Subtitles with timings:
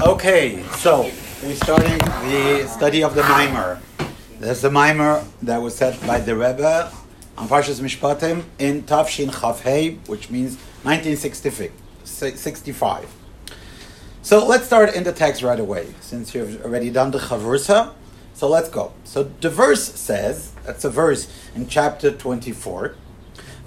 [0.00, 1.10] Okay, so
[1.42, 3.78] we're starting the study of the Mimer.
[4.40, 6.90] There's a Mimer that was said by the Rebbe
[7.36, 13.14] on Parshas Mishpatim in Tafshin Chafhei, which means 1965.
[14.22, 17.92] So let's start in the text right away, since you've already done the Chavrusa.
[18.32, 18.94] So let's go.
[19.04, 22.94] So the verse says, that's a verse in chapter 24.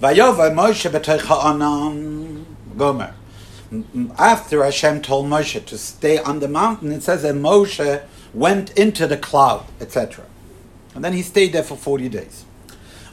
[0.02, 2.44] Vayova Moshe b'toich ha'anan
[2.76, 3.14] gomer
[4.18, 8.02] after Hashem told Moshe to stay on the mountain, it says that Moshe
[8.32, 10.24] went into the cloud, etc.
[10.94, 12.44] And then he stayed there for 40 days.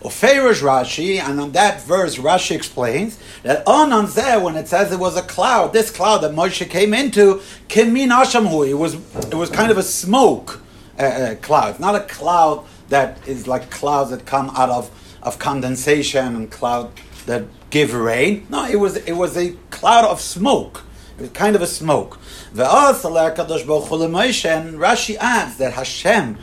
[0.01, 4.99] Ofeirish Rashi, and on that verse, Rashi explains that on there, when it says it
[4.99, 9.49] was a cloud, this cloud that Moshe came into, kimin ashamhu, it was it was
[9.49, 10.61] kind of a smoke
[10.99, 14.91] uh, uh, cloud, not a cloud that is like clouds that come out of,
[15.23, 16.91] of condensation and cloud
[17.25, 18.47] that give rain.
[18.49, 20.83] No, it was it was a cloud of smoke.
[21.17, 22.19] It was kind of a smoke.
[22.53, 22.95] The And
[24.79, 26.37] Rashi adds that Hashem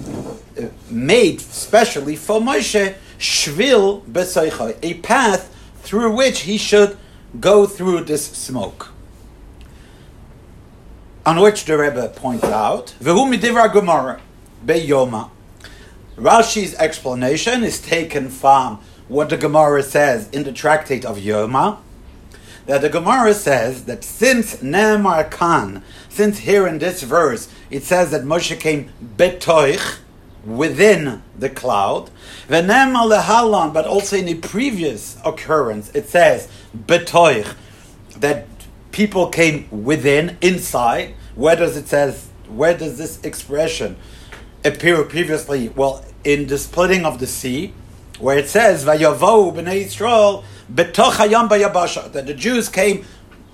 [0.00, 6.96] uh, made specially for Moshe shvil b'soicha, a path through which he should
[7.38, 8.90] go through this smoke.
[11.26, 14.20] On which the Rebbe points out, V'hu midivra Gemara
[14.64, 15.30] beyoma.
[16.16, 21.78] Rashi's explanation is taken from what the Gemara says in the tractate of Yoma,
[22.66, 28.10] that the Gemara says that since Ne'emar Khan, since here in this verse it says
[28.10, 29.98] that Moshe came betoich,
[30.44, 32.10] within the cloud,
[32.48, 37.54] v'ne'emar lehalon, but also in the previous occurrence it says betoich,
[38.16, 38.46] that
[38.92, 41.14] people came within, inside.
[41.34, 42.28] Where does it says?
[42.48, 43.96] Where does this expression
[44.64, 45.68] appear previously?
[45.68, 47.74] Well, in the splitting of the sea,
[48.18, 48.98] where it says that
[52.26, 53.04] the Jews came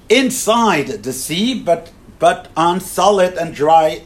[0.08, 4.02] inside the sea, but but on solid and dry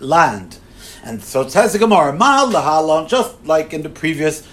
[0.00, 0.58] land.
[1.04, 2.12] And so it says the Gemara,
[3.06, 4.46] just like in the previous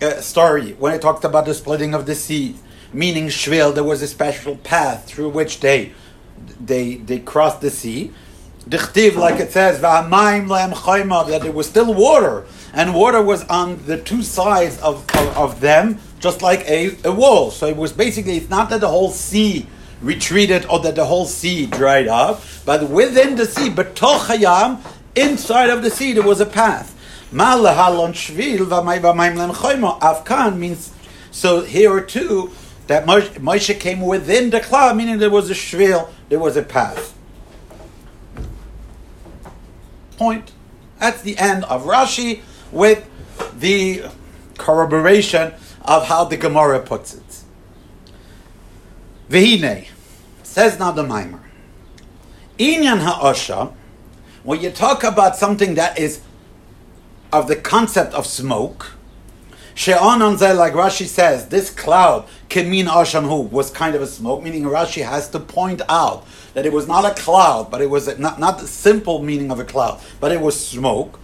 [0.00, 2.56] uh, story when it talked about the splitting of the sea,
[2.92, 5.92] meaning Shvil, there was a special path through which they
[6.58, 8.12] they they crossed the sea.
[8.68, 14.22] Dichtiv, like it says, that there was still water and water was on the two
[14.22, 17.50] sides of, of, of, them, just like a, a wall.
[17.50, 19.66] So it was basically, it's not that the whole sea
[20.00, 24.80] retreated or that the whole sea dried up, but within the sea, betochayam,
[25.14, 26.96] inside of the sea, there was a path.
[30.00, 30.92] Avkan means,
[31.30, 32.50] so here too,
[32.86, 37.16] that Moshe came within the cloud, meaning there was a shvil, there was a path.
[40.16, 40.52] Point.
[40.98, 42.42] That's the end of Rashi
[42.72, 43.08] with
[43.58, 44.04] the
[44.58, 47.42] corroboration of how the Gemara puts it.
[49.28, 49.88] Vihine,
[50.42, 51.42] says now the Mimer.
[52.58, 53.72] Inyan ha'osha,
[54.42, 56.20] when you talk about something that is
[57.32, 58.92] of the concept of smoke,
[59.74, 64.64] She'on on like Rashi says, this cloud, Kemin Ashamhu, was kind of a smoke, meaning
[64.64, 68.38] Rashi has to point out that it was not a cloud, but it was not,
[68.38, 71.18] not the simple meaning of a cloud, but it was smoke.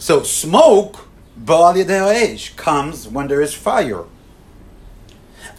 [0.00, 1.06] So smoke,
[2.56, 4.04] comes when there is fire.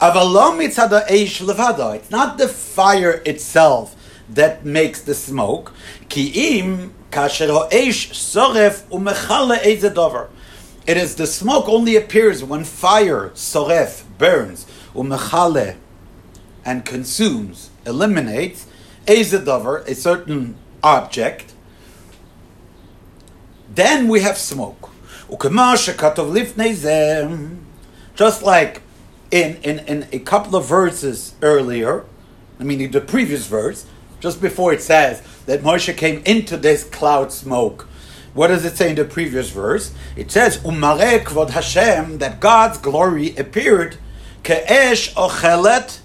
[0.02, 0.76] It's
[2.10, 3.96] not the fire itself
[4.28, 5.74] that makes the smoke.
[6.10, 6.36] It
[10.88, 14.66] is the smoke only appears when fire, soref, burns,
[14.96, 15.76] umechale,
[16.66, 18.66] and consumes, eliminates,
[19.06, 21.51] ezedover, a certain object,
[23.76, 24.90] then we have smoke.
[28.16, 28.82] Just like
[29.32, 32.06] in, in, in a couple of verses earlier,
[32.60, 33.86] I mean in the previous verse,
[34.20, 37.88] just before it says that Moshe came into this cloud smoke.
[38.34, 39.94] What does it say in the previous verse?
[40.16, 43.98] It says, Hashem, that God's glory appeared,
[44.44, 46.00] ke'esh ochelet,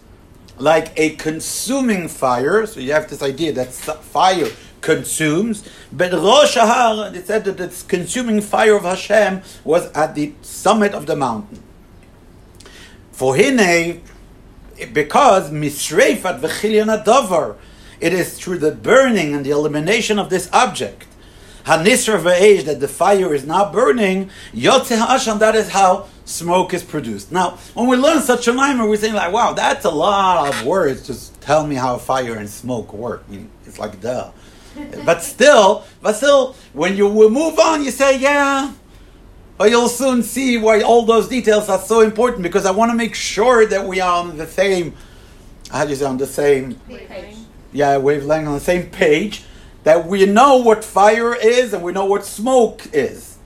[0.58, 2.66] like a consuming fire.
[2.66, 4.48] So you have this idea that fire
[4.86, 5.68] consumes.
[5.92, 10.94] But Rosh Har, it said that the consuming fire of Hashem was at the summit
[10.94, 11.62] of the mountain.
[13.10, 14.00] For Hine,
[14.92, 17.56] because Misreifat v'chilyan adover,
[17.98, 21.06] it is through the burning and the elimination of this object.
[21.64, 26.84] Hanisra v'eish, that the fire is not burning, Yotzeh Hashem, that is how smoke is
[26.84, 27.32] produced.
[27.32, 30.64] Now, when we learn such a mimer, we're saying like, wow, that's a lot of
[30.64, 33.24] words to tell me how fire and smoke work.
[33.28, 34.30] I mean, it's like duh
[35.04, 38.72] but still, but still, when you will move on, you say, yeah.
[39.58, 42.96] But you'll soon see why all those details are so important because I want to
[42.96, 44.94] make sure that we are on the same,
[45.70, 47.36] how do you say, on the same page.
[47.72, 49.44] yeah, wavelength on the same page,
[49.84, 53.38] that we know what fire is and we know what smoke is.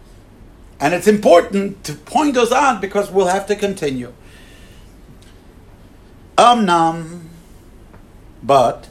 [0.81, 4.13] And it's important to point those out because we'll have to continue.
[6.39, 7.21] Um, Amnam,
[8.43, 8.89] but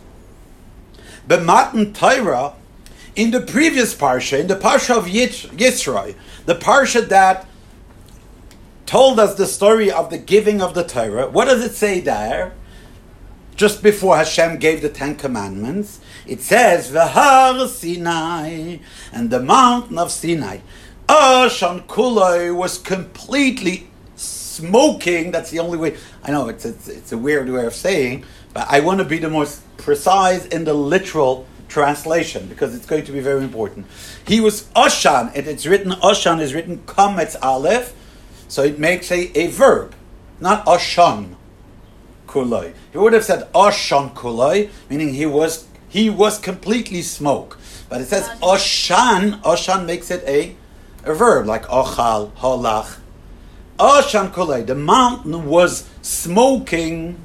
[1.28, 2.54] the Matan Torah,
[3.16, 7.46] in the previous parsha, in the parsha of Yisroi, the parsha that
[8.86, 12.54] told us the story of the giving of the Torah, what does it say there?
[13.56, 18.78] Just before Hashem gave the Ten Commandments, it says, V'har Sinai,
[19.12, 20.60] and the mountain of Sinai.
[21.08, 25.32] Ashan Kulai was completely smoking.
[25.32, 25.98] That's the only way.
[26.24, 29.18] I know it's, it's, it's a weird way of saying, but I want to be
[29.18, 33.86] the most precise in the literal translation because it's going to be very important.
[34.28, 37.94] He was Oshan, and it's written Oshan is written Kametz Aleph,
[38.48, 39.94] so it makes a, a verb,
[40.40, 41.36] not Oshan
[42.28, 42.74] Kulai.
[42.92, 47.60] He would have said Oshan Kulai, meaning he was he was completely smoke.
[47.90, 50.56] But it says Oshan, Oshan makes it a,
[51.04, 53.00] a verb, like Ochal, Holach.
[53.80, 57.20] Oshan Kulai, the mountain was smoking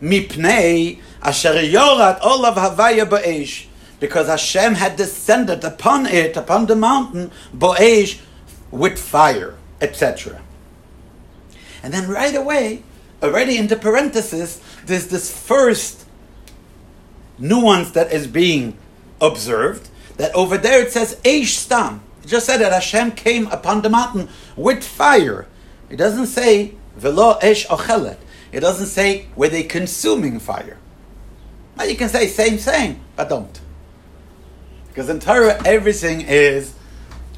[0.00, 3.66] mipnei asher yorat olav havaya ba'esh,
[4.00, 8.20] because Hashem had descended upon it, upon the mountain, ba'esh,
[8.70, 10.40] with fire, etc.
[11.82, 12.82] And then right away,
[13.22, 16.04] already in the parenthesis, there's this first
[17.38, 18.76] nuance that is being
[19.20, 22.02] observed, that over there it says Eish Stam.
[22.22, 25.46] It just said that Hashem came upon the mountain with fire.
[25.88, 28.16] It doesn't say Velo Esh Ochelet.
[28.52, 30.78] It doesn't say were they consuming fire.
[31.76, 33.60] Now you can say same thing, but don't.
[34.88, 36.74] Because in Torah everything is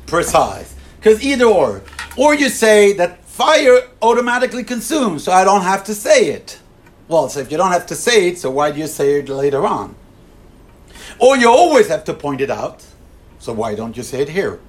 [0.06, 0.74] precise.
[0.96, 1.82] Because either or.
[2.16, 6.60] Or you say that fire automatically consumes, so I don't have to say it.
[7.08, 9.28] Well, so if you don't have to say it, so why do you say it
[9.28, 9.96] later on?
[11.18, 12.84] Or you always have to point it out,
[13.38, 14.60] so why don't you say it here?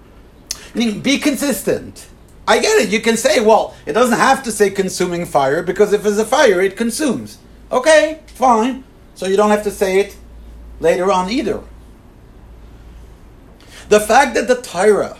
[0.73, 2.07] Meaning, be consistent.
[2.51, 2.89] I get it.
[2.89, 6.25] You can say, well, it doesn't have to say consuming fire because if it's a
[6.25, 7.37] fire, it consumes.
[7.71, 8.83] Okay, fine.
[9.15, 10.17] So you don't have to say it
[10.81, 11.63] later on either.
[13.87, 15.17] The fact that the Torah,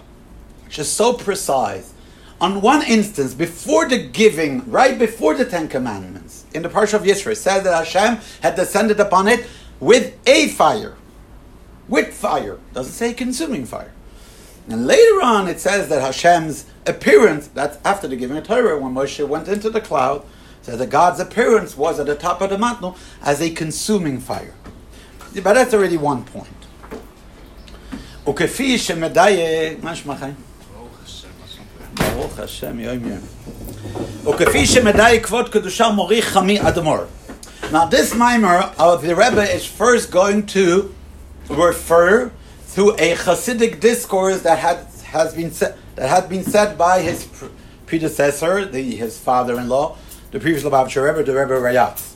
[0.65, 1.93] which is so precise,
[2.41, 7.03] on one instance, before the giving, right before the Ten Commandments, in the Parsha of
[7.03, 9.47] Yisro, said that Hashem had descended upon it
[9.79, 10.97] with a fire.
[11.87, 12.59] With fire.
[12.73, 13.93] Doesn't say consuming fire.
[14.68, 18.94] And later on, it says that Hashem's appearance, that's after the giving of Torah, when
[18.94, 20.24] Moshe went into the cloud,
[20.62, 24.54] says that God's appearance was at the top of the mountain as a consuming fire.
[25.34, 26.48] But that's already one point.
[28.28, 30.34] וכפי שמדייק, מה שמך חיים?
[31.94, 33.18] ברוך השם, יום יום.
[34.24, 37.04] וכפי שמדייק כבוד קדושה מורי חמי אדמו"ר.
[37.72, 40.94] Now this mimer of the Rebbe is first going to
[41.48, 42.30] refer
[42.75, 47.27] to a Hasidic discourse that had has been said that had been said by his
[47.85, 49.97] predecessor, the, his father-in-law,
[50.31, 52.13] the previous Lubavitcher Rebbe, the Rebbe Rayatz.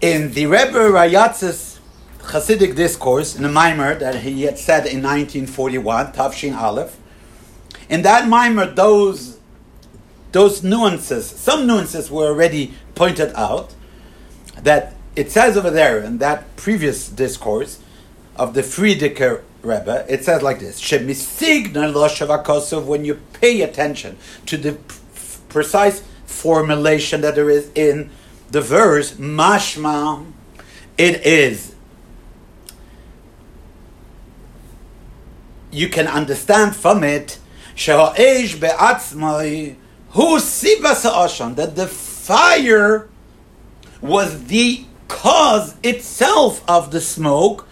[0.00, 1.80] In the Rebbe Rayatz's
[2.20, 6.96] Hasidic discourse, in the mimer that he had said in 1941, Tavshin Aleph,
[7.88, 9.38] in that mimer, those
[10.32, 13.74] those nuances, some nuances were already pointed out.
[14.62, 17.80] That it says over there in that previous discourse
[18.38, 20.80] of the Frierdiker Rebbe, it says like this:
[22.86, 24.16] When you pay attention
[24.46, 24.78] to the
[25.48, 28.10] precise formulation that there is in
[28.50, 30.26] the verse, mashma,
[30.96, 31.74] it is.
[35.70, 37.38] You can understand from it,
[40.10, 40.38] who
[41.56, 43.08] that the fire
[44.00, 47.66] was the cause itself of the smoke,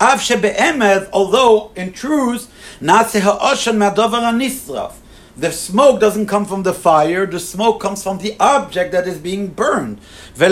[0.00, 4.94] although in truth, nase ha'oshan ma'dover nisraf.
[5.36, 9.18] the smoke doesn't come from the fire, the smoke comes from the object that is
[9.18, 10.00] being burned.
[10.38, 10.48] It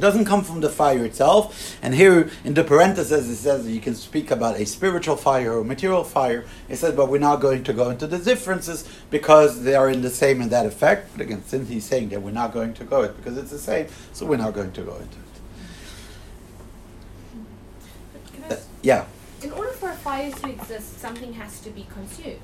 [0.00, 1.78] doesn't come from the fire itself.
[1.82, 5.64] And here in the parentheses it says you can speak about a spiritual fire or
[5.64, 6.44] material fire.
[6.68, 10.02] It says, but we're not going to go into the differences because they are in
[10.02, 11.12] the same in that effect.
[11.12, 13.58] But again, since he's saying that we're not going to go it because it's the
[13.58, 15.24] same, so we're not going to go into it.
[18.50, 19.04] Uh, yeah.
[19.42, 22.40] In order for a fire to exist, something has to be consumed.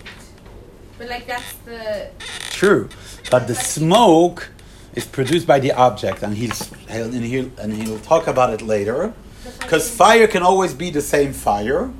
[0.98, 2.10] But like that's the
[2.50, 2.88] true.
[3.30, 4.50] But the smoke
[4.94, 9.12] is produced by the object, and he's and he'll and he'll talk about it later.
[9.58, 11.92] Because fire can always be the same fire,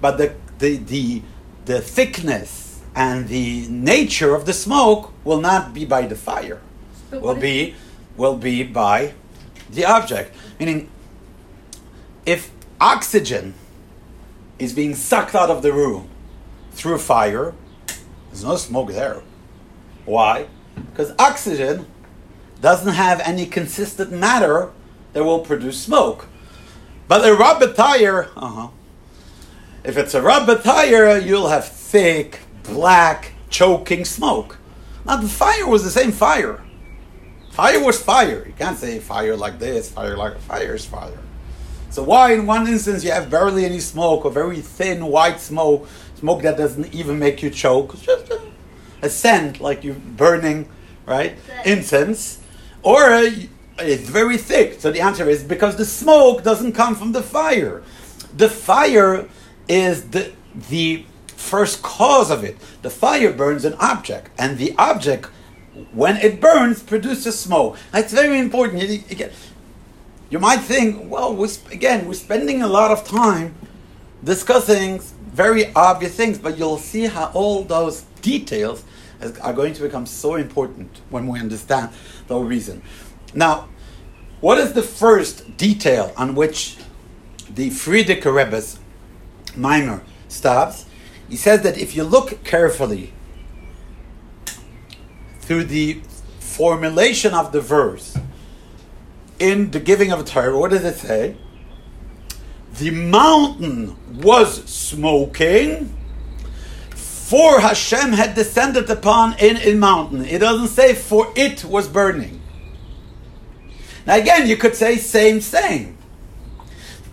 [0.00, 1.22] but the the the
[1.66, 6.60] the thickness and the nature of the smoke will not be by the fire.
[7.10, 7.74] But will be
[8.16, 9.12] will be by
[9.70, 10.34] the object.
[10.58, 10.88] Meaning,
[12.24, 12.50] if
[12.80, 13.54] oxygen
[14.62, 16.08] is being sucked out of the room
[16.72, 17.54] through fire,
[18.28, 19.22] there's no smoke there.
[20.04, 20.48] Why?
[20.90, 21.86] Because oxygen
[22.60, 24.70] doesn't have any consistent matter
[25.12, 26.26] that will produce smoke.
[27.08, 28.68] But a rubber tire, uh-huh.
[29.84, 34.58] If it's a rubber tire, you'll have thick, black, choking smoke.
[35.04, 36.62] Now the fire was the same fire.
[37.50, 38.46] Fire was fire.
[38.46, 41.18] You can't say fire like this, fire like fire is fire.
[41.92, 45.86] So why in one instance you have barely any smoke or very thin white smoke,
[46.14, 48.40] smoke that doesn't even make you choke, it's just a,
[49.02, 50.70] a scent like you're burning,
[51.04, 51.36] right?
[51.66, 52.40] Incense,
[52.82, 53.30] or uh,
[53.78, 54.80] it's very thick.
[54.80, 57.82] So the answer is because the smoke doesn't come from the fire.
[58.34, 59.28] The fire
[59.68, 60.32] is the
[60.70, 61.04] the
[61.36, 62.56] first cause of it.
[62.80, 65.26] The fire burns an object, and the object,
[65.92, 67.76] when it burns, produces smoke.
[67.92, 68.80] It's very important.
[68.82, 69.32] You, you, get,
[70.32, 73.54] you might think, well, we're, again, we're spending a lot of time
[74.24, 78.82] discussing very obvious things, but you'll see how all those details
[79.42, 81.90] are going to become so important when we understand
[82.28, 82.80] the reason.
[83.34, 83.68] Now,
[84.40, 86.78] what is the first detail on which
[87.50, 88.78] the Frierdiker Rebbe's
[89.54, 90.86] Mimer stops?
[91.28, 93.12] He says that if you look carefully
[95.40, 96.00] through the
[96.40, 98.16] formulation of the verse
[99.42, 101.36] in the giving of a Torah, what does it say?
[102.74, 105.98] The mountain was smoking,
[106.90, 110.24] for Hashem had descended upon in a mountain.
[110.24, 112.40] It doesn't say for it was burning.
[114.06, 115.98] Now again, you could say same, same.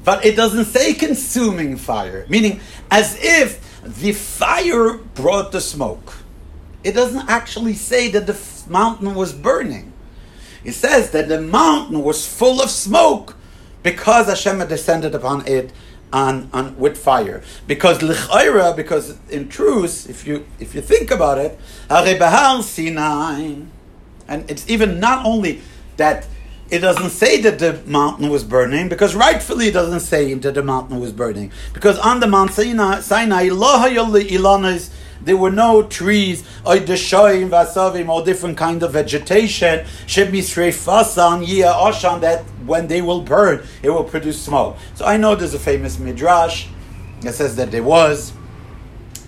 [0.03, 6.17] But it doesn't say consuming fire, meaning as if the fire brought the smoke.
[6.83, 9.88] It doesn't actually say that the f- mountain was burning.
[10.63, 13.35] It says that the mountain was full of smoke
[13.83, 15.71] because Hashem had descended upon it
[16.11, 17.41] on, on with fire.
[17.67, 23.55] Because lichayra, because in truth, if you if you think about it, Sinai,
[24.27, 25.61] and it's even not only
[25.97, 26.27] that
[26.69, 30.63] it doesn't say that the mountain was burning, because rightfully it doesn't say that the
[30.63, 31.51] mountain was burning.
[31.73, 33.49] Because on the Mount Sinai, Sinai
[35.21, 43.21] there were no trees, or all different kind of vegetation, oshan, that when they will
[43.21, 44.77] burn, it will produce smoke.
[44.95, 46.67] So I know there's a famous midrash
[47.21, 48.33] that says that there was,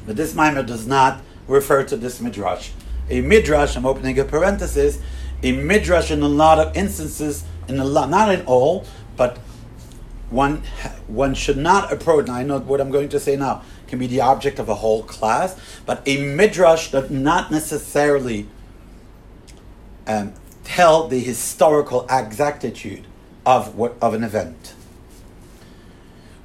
[0.06, 2.72] but this mimer does not refer to this midrash.
[3.10, 5.00] A midrash, I'm opening a parenthesis,
[5.44, 8.86] a midrash in a lot of instances, in a lot, not in all,
[9.18, 9.38] but
[10.30, 10.64] one
[11.08, 12.28] one should not approach.
[12.28, 14.76] Now I know what I'm going to say now can be the object of a
[14.76, 18.48] whole class, but a midrash does not necessarily
[20.08, 20.34] um,
[20.64, 23.06] tell the historical exactitude
[23.46, 24.74] of what of an event.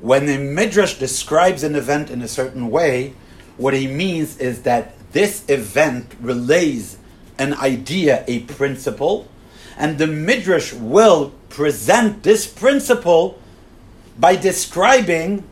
[0.01, 3.15] When the midrash describes an event in a certain way,
[3.57, 6.99] what he means is that this event relays
[7.39, 9.29] an idea, a principle,
[9.79, 13.41] and the midrash will present this principle
[14.19, 15.45] by describing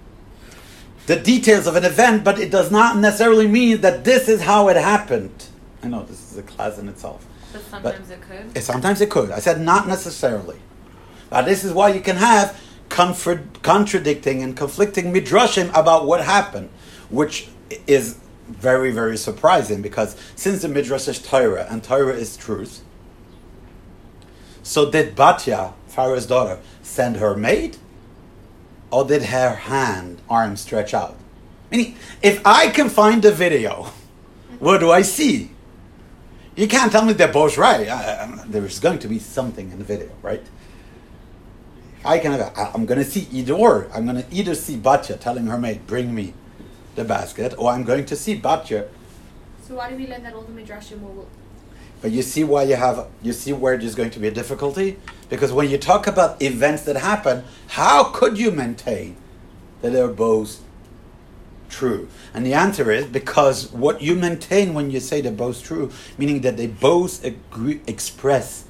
[1.07, 4.69] the details of an event, but it does not necessarily mean that this is how
[4.69, 5.47] it happened.
[5.83, 7.27] I know this is a class in itself.
[7.53, 8.63] But sometimes it could.
[8.63, 9.31] Sometimes it could.
[9.31, 10.59] I said not necessarily.
[11.31, 16.71] But this is why you can have contra- contradicting and conflicting midrashim about what happened,
[17.11, 17.49] which
[17.87, 18.19] is
[18.49, 22.83] very, very surprising because since the midrash is Torah and Torah is truth,
[24.63, 27.77] so did Batya, Pharaoh's daughter, send her maid,
[28.91, 31.17] or did her hand, arm stretch out?
[31.71, 33.91] Meaning, if I can find the video,
[34.59, 35.51] what do I see?
[36.57, 37.89] You can't tell me they're both right.
[37.89, 40.45] I, I, there's going to be something in the video, right?
[42.05, 42.41] I can.
[42.41, 43.89] I, I'm going to see either or.
[43.93, 46.35] I'm going to either see Batya telling her maid, "Bring me
[46.95, 48.89] the basket," or I'm going to see Batya.
[49.67, 51.27] So why do we learn that all the midrashim will?
[52.05, 53.07] But you see why you have.
[53.23, 54.99] You see where there's going to be a difficulty
[55.31, 59.17] because when you talk about events that happen, how could you maintain
[59.81, 60.61] that they're both
[61.71, 62.11] true?
[62.35, 66.43] And the answer is because what you maintain when you say they're both true, meaning
[66.43, 68.67] that they both agree, express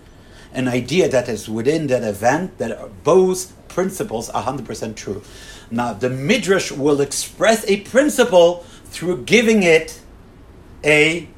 [0.52, 5.24] an idea that is within that event, that both principles are 100% true.
[5.72, 10.00] Now, the Midrash will express a principle through giving it
[10.84, 11.28] a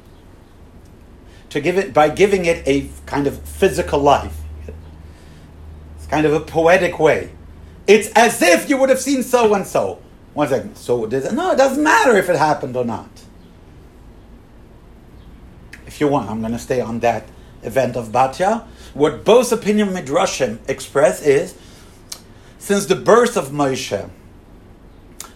[1.57, 4.37] to give it by giving it a kind of physical life.
[5.97, 7.31] It's kind of a poetic way.
[7.87, 9.99] It's as if you would have seen so and so.
[10.33, 10.77] One second.
[10.77, 13.09] So does it, no, it doesn't matter if it happened or not.
[15.87, 17.27] If you want, I'm going to stay on that
[17.63, 18.65] event of Batya.
[18.93, 21.57] What both opinion midrashim express is,
[22.59, 24.09] since the birth of Moshe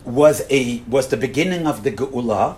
[0.04, 2.58] was a was the beginning of the Geula,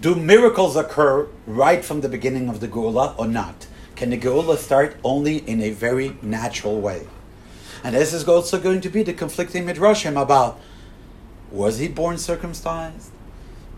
[0.00, 3.66] do miracles occur right from the beginning of the Geula or not?
[3.96, 7.06] Can the Geula start only in a very natural way?
[7.84, 10.58] And this is also going to be the conflicting midrashim about
[11.50, 13.10] was he born circumcised?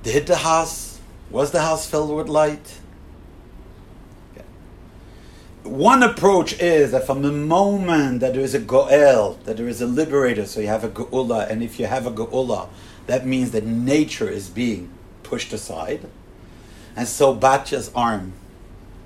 [0.02, 1.00] Did the house
[1.30, 2.78] was the house filled with light?
[5.62, 9.80] One approach is that from the moment that there is a goel, that there is
[9.80, 12.68] a liberator, so you have a geula, and if you have a geula,
[13.06, 14.90] that means that nature is being
[15.32, 16.02] pushed aside,
[16.94, 18.34] and so Batya's arm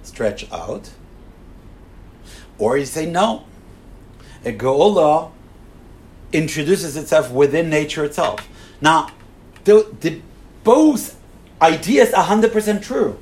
[0.02, 0.90] stretch out.
[2.58, 3.44] Or you say no,
[4.44, 5.30] a geula
[6.32, 8.48] introduces itself within nature itself.
[8.80, 9.10] Now,
[9.62, 10.20] the, the
[10.64, 11.16] both
[11.62, 13.16] ideas are hundred percent true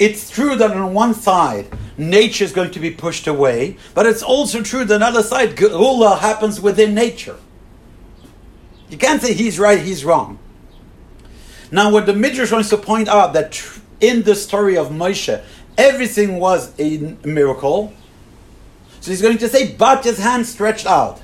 [0.00, 1.66] it's true that on one side,
[1.98, 5.22] nature is going to be pushed away, but it's also true that on the other
[5.22, 7.36] side, Geula happens within nature.
[8.88, 10.38] You can't say he's right, he's wrong.
[11.70, 13.62] Now, what the Midrash wants to point out that
[14.00, 15.42] in the story of Moshe,
[15.78, 17.92] everything was a miracle.
[19.00, 21.20] So he's going to say, but his hand stretched out.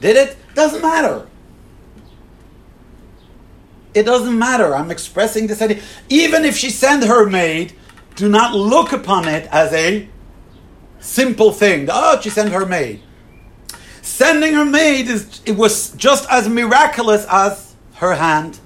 [0.00, 0.36] Did it?
[0.54, 1.26] Doesn't matter.
[3.94, 4.74] It doesn't matter.
[4.74, 5.80] I'm expressing this idea.
[6.08, 7.72] Even if she sent her maid
[8.16, 10.08] do not look upon it as a
[10.98, 11.88] simple thing.
[11.90, 13.02] Oh, she sent her maid.
[14.02, 18.58] Sending her maid is it was just as miraculous as her hand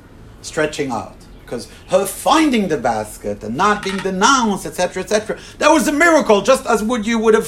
[0.42, 1.16] stretching out.
[1.42, 6.42] Because her finding the basket and not being denounced, etc., etc., that was a miracle,
[6.42, 7.46] just as would you would have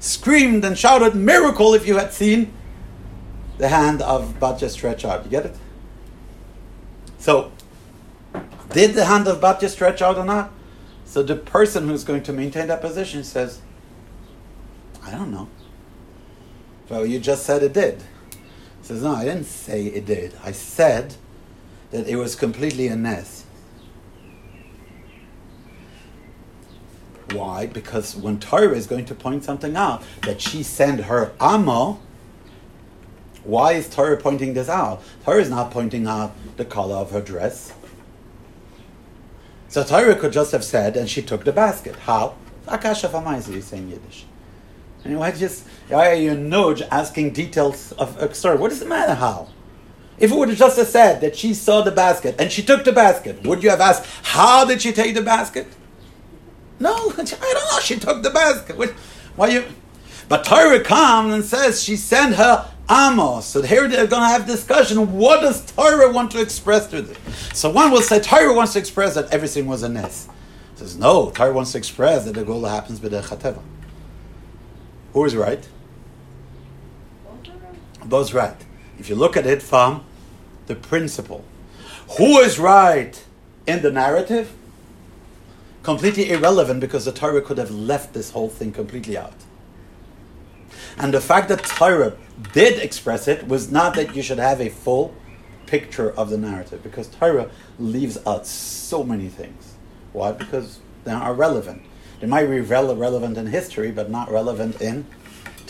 [0.00, 2.52] screamed and shouted miracle if you had seen
[3.58, 5.24] the hand of Batya stretch out.
[5.24, 5.56] You get it?
[7.18, 7.52] So,
[8.70, 10.50] did the hand of Batya stretch out or not?
[11.04, 13.60] So the person who's going to maintain that position says,
[15.02, 15.48] I don't know.
[16.88, 18.02] Well, you just said it did.
[18.30, 18.38] He
[18.82, 20.34] says, No, I didn't say it did.
[20.42, 21.14] I said
[21.94, 23.44] that it was completely a nest.
[27.30, 27.66] Why?
[27.66, 32.00] Because when Torah is going to point something out, that she sent her Amo,
[33.44, 35.04] why is Torah pointing this out?
[35.24, 37.72] Torah is not pointing out the color of her dress.
[39.68, 41.94] So Torah could just have said, and she took the basket.
[41.94, 42.34] How?
[42.66, 43.06] Akasha
[43.52, 44.24] you say in Yiddish.
[45.04, 48.56] And why just why are you nudge asking details of uh, a story?
[48.56, 49.48] What does it matter how?
[50.18, 52.92] If it would have just said that she saw the basket and she took the
[52.92, 55.66] basket, would you have asked how did she take the basket?
[56.78, 57.80] No, I don't know.
[57.80, 58.76] She took the basket.
[59.36, 59.64] Why you?
[60.28, 63.46] But Torah comes and says she sent her Amos.
[63.46, 65.12] So here they're going to have discussion.
[65.12, 67.18] What does Torah want to express through this?
[67.52, 70.28] So one will say Torah wants to express that everything was a ness.
[70.76, 71.30] Says no.
[71.30, 73.62] Torah wants to express that the goal happens with the chateva.
[75.12, 75.66] Who is right?
[78.04, 78.56] Both right.
[78.98, 80.04] If you look at it from
[80.66, 81.44] the principle,
[82.18, 83.22] who is right
[83.66, 84.52] in the narrative?
[85.82, 89.34] Completely irrelevant because the Torah could have left this whole thing completely out.
[90.96, 92.16] And the fact that Torah
[92.52, 95.14] did express it was not that you should have a full
[95.66, 99.74] picture of the narrative, because Torah leaves out so many things.
[100.12, 100.32] Why?
[100.32, 101.82] Because they are relevant.
[102.20, 105.06] They might be relevant in history, but not relevant in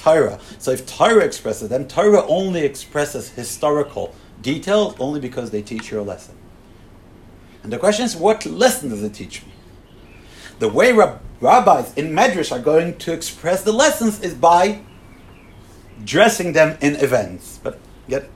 [0.04, 0.38] Torah.
[0.58, 5.98] So if Torah expresses them, Torah only expresses historical details only because they teach you
[5.98, 6.34] a lesson.
[7.62, 9.52] And the question is, what lesson does it teach me?
[10.58, 14.82] The way rab- rabbis in Medrash are going to express the lessons is by
[16.04, 17.58] dressing them in events.
[17.62, 18.28] But get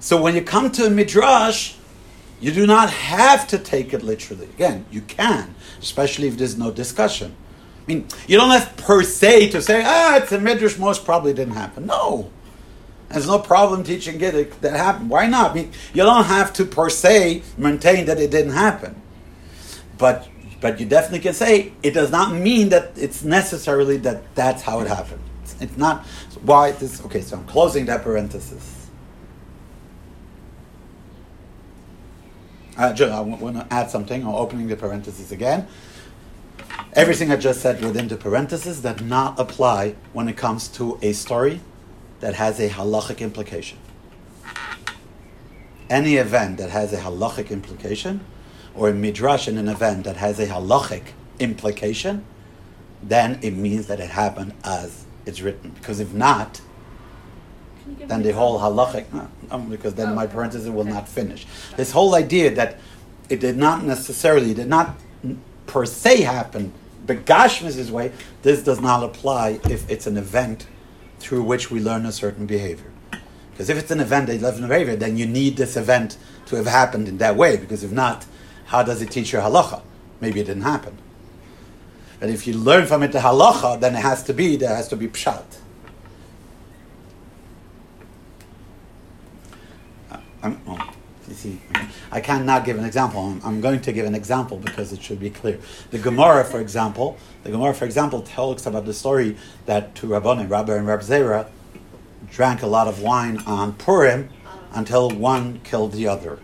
[0.00, 1.76] so when you come to a midrash,
[2.40, 4.46] you do not have to take it literally.
[4.46, 7.36] Again, you can, especially if there's no discussion.
[7.90, 11.32] I mean, you don't have per se to say, ah, it's a midrash, most probably
[11.32, 11.86] didn't happen.
[11.86, 12.30] No.
[13.08, 15.10] There's no problem teaching it that happened.
[15.10, 15.50] Why not?
[15.50, 19.00] I mean, you don't have to per se maintain that it didn't happen.
[19.98, 20.28] But
[20.60, 24.80] but you definitely can say it does not mean that it's necessarily that that's how
[24.80, 25.22] it happened.
[25.42, 26.06] It's, it's not
[26.42, 27.04] why this?
[27.06, 28.86] Okay, so I'm closing that parenthesis.
[32.78, 34.22] Uh, I want to add something.
[34.22, 35.66] I'm opening the parenthesis again.
[36.94, 41.12] Everything I just said within the parenthesis does not apply when it comes to a
[41.12, 41.60] story
[42.20, 43.78] that has a halachic implication.
[45.88, 48.24] Any event that has a halachic implication,
[48.74, 52.24] or a midrash in an event that has a halachic implication,
[53.02, 55.70] then it means that it happened as it's written.
[55.70, 56.60] Because if not,
[57.98, 61.46] then the whole halachic, no, um, because then oh, my parenthesis will not finish.
[61.76, 62.78] This whole idea that
[63.28, 64.96] it did not necessarily, did not
[65.70, 66.72] per se happen,
[67.06, 68.10] begashmis way,
[68.42, 70.66] this does not apply if it's an event
[71.20, 72.90] through which we learn a certain behavior.
[73.52, 76.66] Because if it's an event that learn behavior, then you need this event to have
[76.66, 77.56] happened in that way.
[77.56, 78.26] Because if not,
[78.66, 79.82] how does it teach your halacha?
[80.20, 80.98] Maybe it didn't happen.
[82.18, 84.88] But if you learn from it the halacha, then it has to be there has
[84.88, 85.44] to be pshat.
[90.10, 90.92] Uh, I'm, oh,
[91.28, 91.60] you see,
[92.12, 93.20] I cannot give an example.
[93.20, 95.58] I'm, I'm, going to give an example because it should be clear.
[95.90, 100.50] The Gemara, for example, the Gemara, for example, tells about the story that two Rabbanim,
[100.50, 101.48] Rabbi and Rab Zera,
[102.28, 104.28] drank a lot of wine on Purim
[104.72, 106.38] until one killed the other.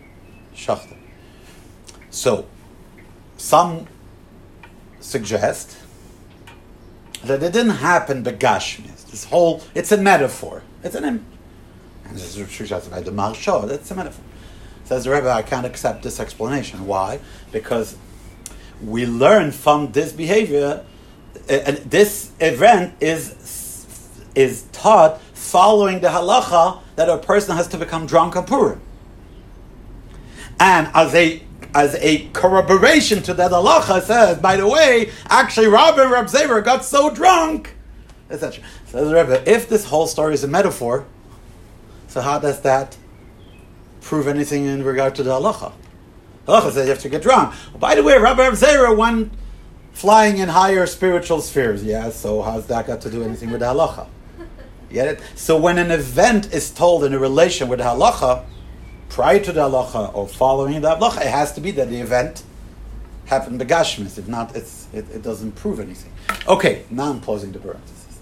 [0.54, 0.96] Shachta.
[2.10, 2.46] So,
[3.36, 3.86] some
[5.00, 5.76] suggest
[7.24, 9.10] that it didn't happen begashmis.
[9.10, 10.62] This whole, it's a metaphor.
[10.82, 11.24] It's an, and
[12.12, 14.24] this is by the Maharsha, it's a metaphor.
[14.86, 16.86] Says the Rebbe, I can't accept this explanation.
[16.86, 17.18] Why?
[17.50, 17.96] Because
[18.80, 20.84] we learn from this behavior,
[21.48, 23.34] and this event is
[24.36, 28.80] is taught following the halacha that a person has to become drunk on Purim.
[30.60, 31.42] And as a
[31.74, 36.84] as a corroboration to that halacha says, by the way, actually Rabbi Rab Zever got
[36.84, 37.74] so drunk,
[38.30, 38.62] etc.
[38.86, 41.06] Says Rebbe, if this whole story is a metaphor,
[42.06, 42.96] so how does that
[44.06, 45.72] prove anything in regard to the halacha?
[46.46, 47.54] Halacha says you have to get drunk.
[47.72, 49.32] Well, by the way, Rabbi Rab Zever went
[49.92, 51.82] flying in higher spiritual spheres.
[51.82, 54.06] Yeah, so how's that got to do anything with the halacha?
[54.90, 55.20] Get it?
[55.34, 58.44] So when an event is told in a relation with the halacha,
[59.08, 62.44] prior to the halacha or following the halacha, it has to be that the event
[63.24, 64.18] happened begashmis.
[64.18, 66.12] If not, it, it doesn't prove anything.
[66.46, 68.20] Okay, now I'm closing the parenthesis.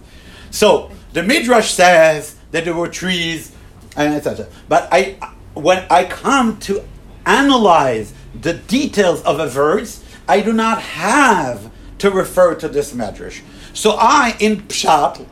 [0.51, 3.55] So the midrash says that there were trees
[3.97, 4.49] and etc.
[4.69, 5.19] But I,
[5.55, 6.85] when I come to
[7.27, 13.41] analyze the details of a verse, I do not have to refer to this midrash.
[13.73, 15.25] So I, in pshat,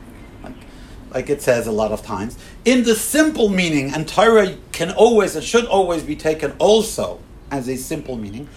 [1.13, 5.35] like it says a lot of times, in the simple meaning, and Torah can always
[5.35, 7.19] and should always be taken also
[7.51, 8.49] as a simple meaning,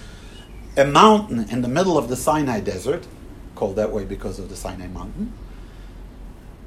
[0.77, 3.07] a mountain in the middle of the Sinai desert,
[3.55, 5.33] called that way because of the Sinai mountain,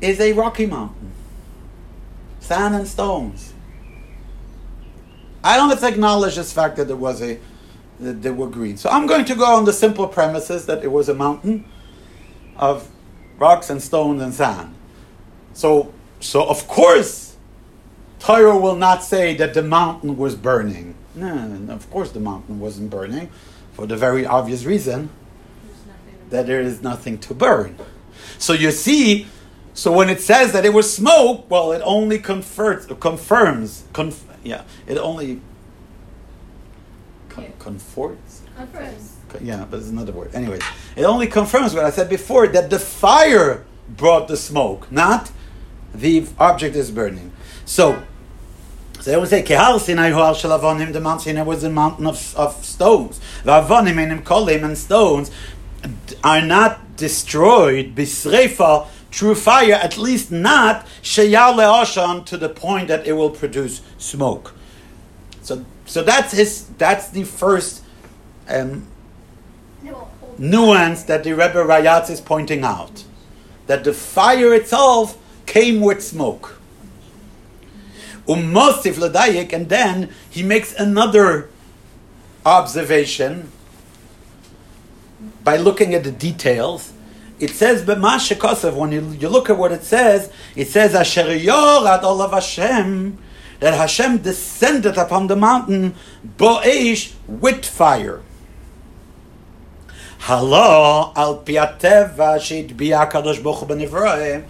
[0.02, 1.12] is a rocky mountain.
[2.40, 3.49] Sand and stones.
[5.44, 7.40] I don't have to acknowledge this fact that there was a
[8.00, 8.78] that they were green.
[8.78, 11.66] So I'm going to go on the simple premises that it was a mountain
[12.56, 12.90] of
[13.38, 14.74] rocks and stones and sand.
[15.54, 17.38] So so of course
[18.20, 20.96] Torah will not say that the mountain was burning.
[21.16, 23.30] No, of course the mountain wasn't burning,
[23.74, 25.10] for the very obvious reason
[26.30, 27.76] that there is nothing to burn.
[28.38, 29.28] So you see,
[29.74, 34.64] so when it says that it was smoke, well, it only confirms, confirms, conf, yeah,
[34.88, 35.42] it only
[37.30, 37.50] con- yeah.
[37.60, 38.42] comforts.
[38.56, 39.16] Confirms.
[39.42, 40.34] Yeah, but it's another word.
[40.34, 40.62] Anyways,
[40.96, 45.32] it only confirms what I said before that the fire brought the smoke, not
[45.94, 47.32] the object is burning.
[47.66, 48.04] So
[49.00, 52.06] so they would say, Kehar Sinai hu al shalavonim, the Mount Sinai was a mountain
[52.06, 53.22] of, of stones.
[53.44, 55.32] Vavonim enim kolim, and stones
[56.22, 63.08] are not destroyed, bisrefa, through fire, at least not sheyal le'oshan, to the point that
[63.08, 64.54] it will produce smoke.
[65.42, 67.84] So, so that's his, that's the first
[68.48, 68.88] um,
[70.38, 73.04] nuance that the Rebbe Rayatz is pointing out.
[73.68, 76.60] That the fire itself came with smoke.
[78.28, 81.50] Umosif ladayik, and then he makes another
[82.46, 83.52] observation
[85.44, 86.94] by looking at the details.
[87.40, 92.04] It says b'mashikosav when you, you look at what it says, it says asher yorad
[92.04, 93.18] olav Hashem
[93.60, 95.96] that Hashem descended upon the mountain
[96.38, 98.22] bo'esh with fire.
[100.20, 102.38] Halo al piateva
[103.42, 104.46] bochu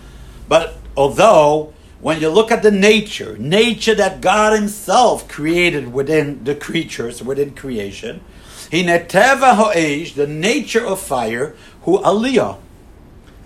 [0.48, 6.56] But although when you look at the nature, nature that God Himself created within the
[6.56, 8.22] creatures, within creation,
[8.72, 12.58] Hineteva ho'esh, the nature of fire, who aliyah,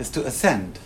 [0.04, 0.78] is to ascend.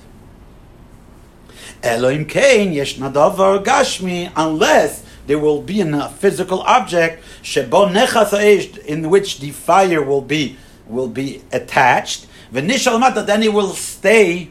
[1.82, 9.10] Elohim kain yesh nadavar gashmi, unless there will be a physical object, shebo nechas in
[9.10, 12.26] which the fire will be will be attached.
[12.52, 14.50] V'nishal mata, then it will stay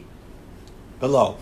[1.00, 1.36] below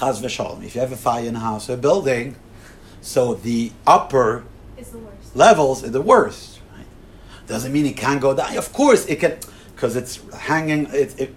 [0.00, 0.64] chaz v'shalom.
[0.64, 2.36] If you have a fire in a house or a building,
[3.00, 4.44] so the upper
[4.76, 4.84] the
[5.34, 6.60] levels are the worst.
[6.74, 6.86] Right?
[7.46, 8.56] Doesn't mean it can't go down.
[8.56, 9.38] Of course it can,
[9.80, 10.86] because it's hanging.
[10.92, 11.34] It, it,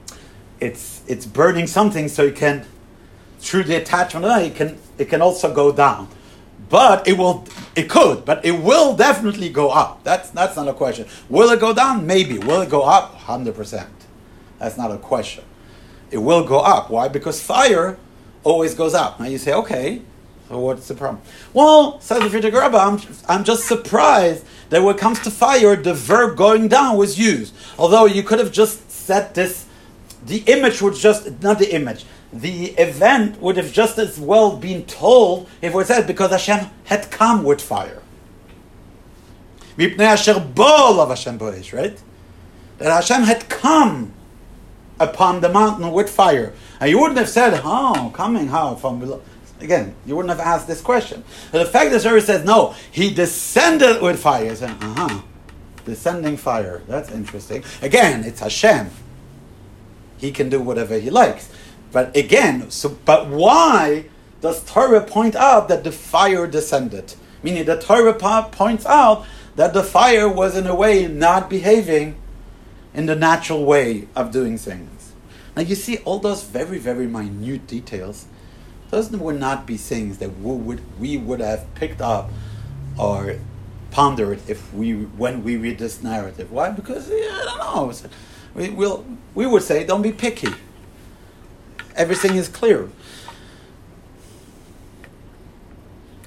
[0.60, 2.66] it's it's burning something, so it can
[3.40, 4.26] through the attachment.
[4.26, 6.10] Ah, it can it can also go down,
[6.70, 10.04] but it will, it could, but it will definitely go up.
[10.04, 11.08] That's that's not a question.
[11.30, 12.06] Will it go down?
[12.06, 12.38] Maybe.
[12.38, 13.16] Will it go up?
[13.16, 13.90] Hundred percent.
[14.60, 15.46] That's not a question.
[16.12, 16.90] It will go up.
[16.90, 17.08] Why?
[17.08, 17.98] Because fire
[18.44, 19.20] always goes up.
[19.20, 20.02] Now you say, okay,
[20.50, 21.24] so what's the problem?
[21.54, 25.94] Well, says the Rebbe, I'm, I'm just surprised that when it comes to fire, the
[25.94, 27.54] verb going down was used.
[27.78, 29.66] Although you could have just said this,
[30.26, 34.86] the image would just, not the image, the event would have just as well been
[34.86, 38.02] told if it was said because Hashem had come with fire.
[41.74, 42.02] Right?
[42.80, 44.14] That Hashem had come
[45.00, 46.54] upon the mountain with fire.
[46.80, 49.22] And you wouldn't have said, oh, coming how from below.
[49.64, 51.24] Again, you wouldn't have asked this question.
[51.52, 54.54] But the fact that Torah says, no, he descended with fire.
[54.56, 55.22] Say, uh-huh,
[55.86, 56.82] descending fire.
[56.88, 57.64] That's interesting.
[57.82, 58.90] Again, it's Hashem.
[60.18, 61.50] He can do whatever he likes.
[61.94, 64.06] But again, so but why
[64.42, 67.16] does Torah point out that the fire descended?
[67.42, 72.16] Meaning the Torah points out that the fire was in a way not behaving
[72.94, 75.14] in the natural way of doing things.
[75.56, 78.26] Now you see all those very, very minute details.
[78.94, 82.30] Those would not be things that we would we would have picked up
[82.96, 83.38] or
[83.90, 86.52] pondered if we when we read this narrative.
[86.52, 86.70] Why?
[86.70, 87.92] Because yeah, I don't know.
[88.54, 89.04] We will
[89.34, 90.50] we would say don't be picky.
[91.96, 92.88] Everything is clear.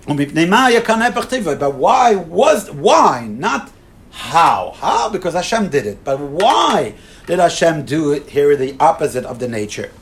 [0.09, 3.71] But why was why not
[4.11, 4.73] how?
[4.75, 5.09] How?
[5.09, 6.03] Because Hashem did it.
[6.03, 6.95] But why
[7.29, 9.93] did Hashem do it here, the opposite of the nature?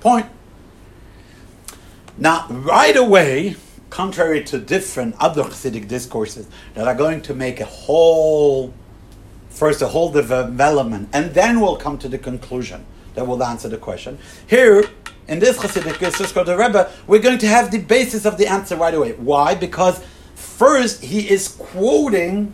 [0.00, 0.26] Point.
[2.20, 3.54] Now, right away,
[3.90, 8.74] contrary to different other Hasidic discourses that are going to make a whole,
[9.50, 13.76] first a whole development, and then we'll come to the conclusion that will answer the
[13.76, 14.18] question.
[14.48, 14.84] Here,
[15.28, 18.74] in this Hasidic discourse, the Rebbe, we're going to have the basis of the answer
[18.74, 19.12] right away.
[19.12, 19.54] Why?
[19.54, 20.02] Because
[20.34, 22.52] first he is quoting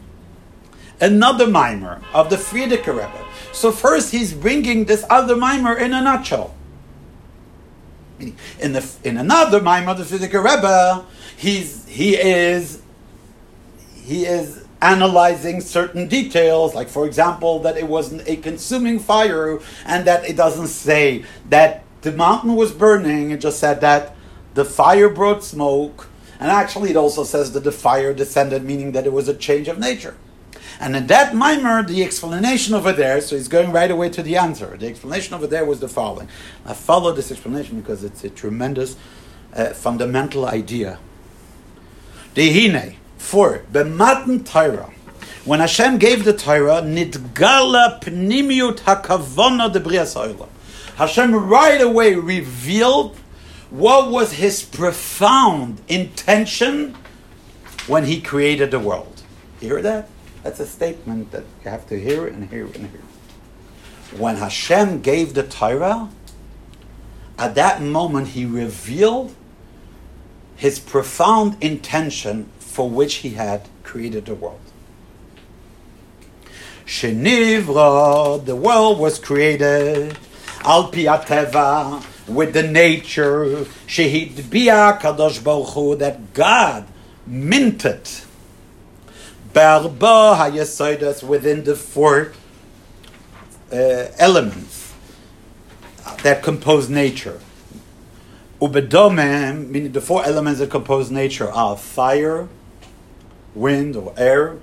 [1.01, 3.25] another mimer of the Frierdiker Rebbe.
[3.53, 6.55] So first he's bringing this other mimer in a nutshell.
[8.21, 11.05] In the in another of the Frierdiker Rebbe,
[11.37, 12.83] he's he is
[13.95, 20.05] he is analyzing certain details, like for example that it wasn't a consuming fire, and
[20.07, 23.31] that it doesn't say that the mountain was burning.
[23.31, 24.15] It just said that
[24.55, 29.07] the fire brought smoke, and actually it also says that the fire descended, meaning that
[29.07, 30.15] it was a change of nature.
[30.85, 34.37] And in that mimer, the explanation over there, so he's going right away to the
[34.37, 34.77] answer.
[34.77, 36.29] The explanation over there was the following.
[36.67, 38.95] I follow this explanation because it's a tremendous
[39.55, 40.99] uh, fundamental idea.
[42.35, 44.93] Dehine, for b'matan Torah,
[45.47, 50.51] when Hashem gave the Torah, nidgala pnimiut hakavona de
[50.97, 53.17] Hashem right away revealed
[53.71, 56.95] what was his profound intention
[57.87, 59.23] when he created the world.
[59.63, 60.11] You hear that?
[60.45, 63.01] That's a statement that you have to hear and hear and hear.
[64.19, 66.11] When Hashem gave the Torah,
[67.39, 69.35] at that moment he revealed
[70.55, 74.61] his profound intention for which he had created the world.
[76.85, 80.19] Shenivra, the world was created,
[80.61, 86.87] al piateva, with the nature, shehid bia kadosh baruch that God
[87.27, 88.07] minted
[89.55, 92.33] Barba Hayasoidas within the four
[93.73, 93.77] uh,
[94.19, 94.93] elements
[96.25, 97.41] that compose nature.
[98.61, 102.49] Ubedome, meaning the four elements that compose nature are fire,
[103.55, 104.57] wind or air,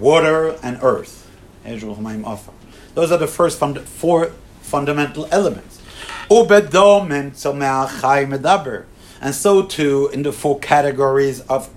[0.00, 1.30] water, and earth.
[1.64, 4.32] Those are the first fund- four
[4.62, 5.78] fundamental elements.
[9.20, 11.68] And so too in the four categories of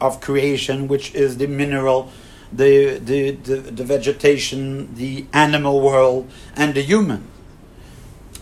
[0.00, 2.10] of creation, which is the mineral,
[2.52, 7.26] the, the, the, the vegetation, the animal world, and the human.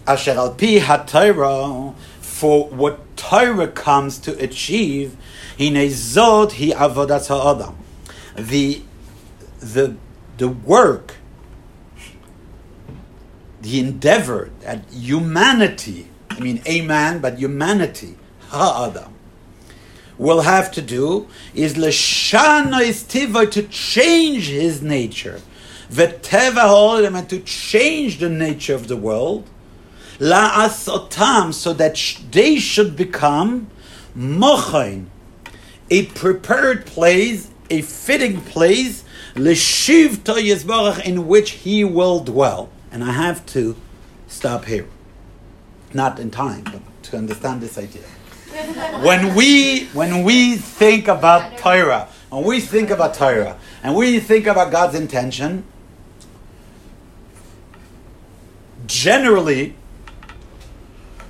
[0.07, 5.17] Asher al pi ha for what Torah comes to achieve,
[5.59, 7.77] hine zod hi avodas ha'adam.
[8.37, 8.83] The,
[9.59, 9.97] the,
[10.37, 11.15] the work,
[13.63, 18.17] the endeavor that humanity, I mean a man, but humanity,
[18.51, 19.16] ha'adam,
[20.19, 25.41] will have to do is leshana is tiva to change his nature,
[25.91, 29.49] v'teva ha'olam and to change the nature of the world,
[30.19, 31.97] la'asotam so that
[32.31, 33.69] they should become
[34.17, 35.07] mochain,
[35.91, 42.71] a prepared place, a fitting place, leshiv to in which he will dwell.
[42.91, 43.77] And I have to
[44.27, 44.89] stop here.
[45.93, 48.03] Not in time, but to understand this idea.
[49.03, 54.47] When we when we think about Torah, when we think about Torah, and we think
[54.47, 55.65] about God's intention,
[58.87, 59.75] generally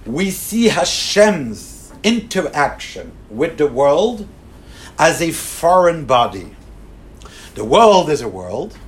[0.05, 4.29] we see Hashem's interaction with the world
[4.99, 6.55] as a foreign body.
[7.55, 8.79] The world is a world,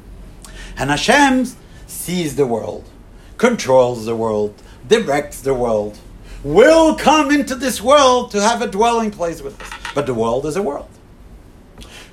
[0.77, 1.47] and Hashem
[1.87, 2.89] sees the world,
[3.37, 5.99] controls the world, directs the world,
[6.45, 9.93] will come into this world to have a dwelling place with us.
[9.95, 10.89] But the world is a world.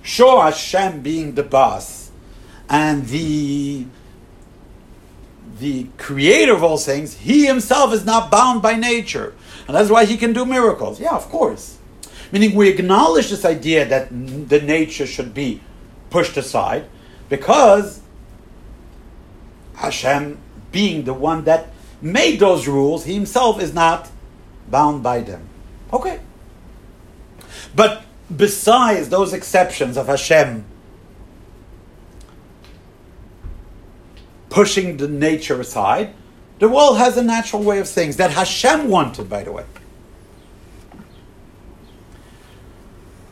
[0.02, 2.12] Sure, Hashem being the boss
[2.70, 3.86] and the
[5.60, 9.34] the creator of all things, he himself is not bound by nature.
[9.68, 11.00] And that's why he can do miracles.
[11.00, 11.78] Yeah, of course.
[12.32, 15.62] Meaning we acknowledge this idea that the nature should be
[16.10, 16.90] pushed aside
[17.30, 18.02] because
[19.76, 20.38] Hashem,
[20.72, 24.10] being the one that made those rules, he himself is not
[24.70, 25.48] bound by them.
[25.94, 26.20] Okay.
[27.76, 28.04] But
[28.36, 30.66] besides those exceptions of Hashem
[34.50, 36.14] pushing the nature aside,
[36.60, 39.66] the world has a natural way of things that Hashem wanted, by the way.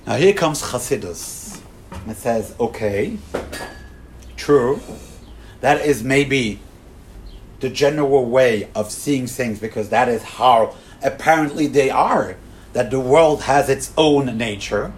[0.05, 1.61] Now here comes Chassidus.
[2.07, 3.17] It says, okay,
[4.35, 4.81] true,
[5.61, 6.59] that is maybe
[7.61, 12.37] the general way of seeing things because that is how apparently they are.
[12.73, 14.93] That the world has its own nature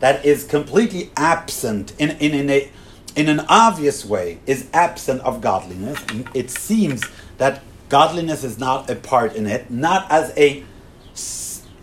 [0.00, 2.70] that is completely absent in, in, in, a,
[3.14, 6.02] in an obvious way, is absent of godliness.
[6.34, 7.04] It seems
[7.38, 10.64] that godliness is not a part in it, not as a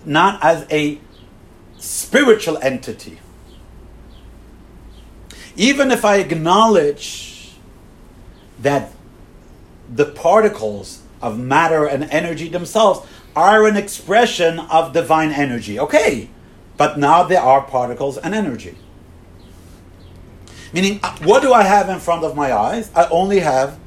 [0.06, 1.00] not as a
[1.78, 3.20] spiritual entity.
[5.58, 7.54] Even if I acknowledge
[8.60, 8.94] that
[9.94, 13.06] the particles of matter and energy themselves
[13.38, 15.80] are an expression of divine energy.
[15.80, 16.30] Okay,
[16.76, 18.76] but now there are particles and energy.
[20.74, 22.90] Meaning, uh, what do I have in front of my eyes?
[22.96, 23.80] I only have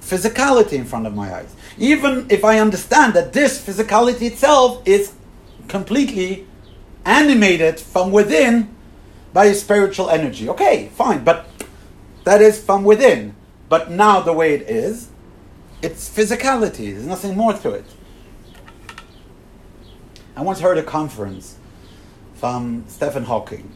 [0.00, 1.54] physicality in front of my eyes.
[1.78, 5.12] Even if I understand that this physicality itself is
[5.68, 6.46] completely
[7.04, 8.74] animated from within
[9.32, 10.48] by spiritual energy.
[10.48, 11.46] Okay, fine, but
[12.24, 13.36] that is from within.
[13.68, 15.08] But now the way it is,
[15.82, 16.92] it's physicality.
[16.92, 17.84] There's nothing more to it.
[20.38, 21.56] I once heard a conference
[22.36, 23.72] from Stephen Hawking.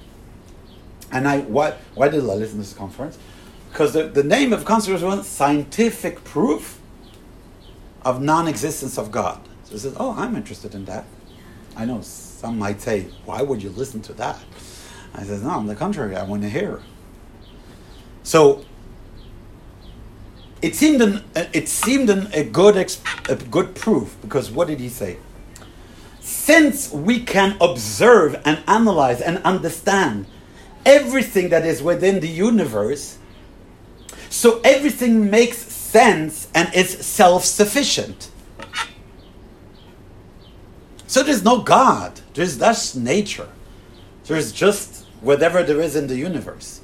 [1.10, 3.18] And I why why did I listen to this conference?
[3.72, 6.78] Because the, the name of the conference was scientific proof
[8.02, 9.40] of non-existence of God.
[9.64, 11.04] So he says, Oh, I'm interested in that.
[11.76, 14.38] I know some might say, Why would you listen to that?
[15.16, 16.80] I says, No, on the contrary, I want to hear.
[18.22, 18.64] So
[20.62, 22.76] it seemed an, it seemed an, a good
[23.28, 25.18] a good proof because what did he say?
[26.42, 30.26] Since we can observe and analyze and understand
[30.84, 33.16] everything that is within the universe,
[34.28, 38.28] so everything makes sense and is self sufficient.
[41.06, 43.48] So there's no God, there's just nature,
[44.24, 46.80] there's just whatever there is in the universe.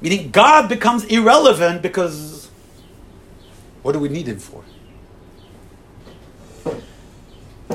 [0.00, 2.48] Meaning God becomes irrelevant because
[3.82, 4.64] what do we need him for?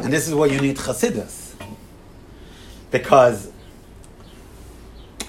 [0.08, 1.52] And this is why you need Chassidus.
[2.92, 3.52] Because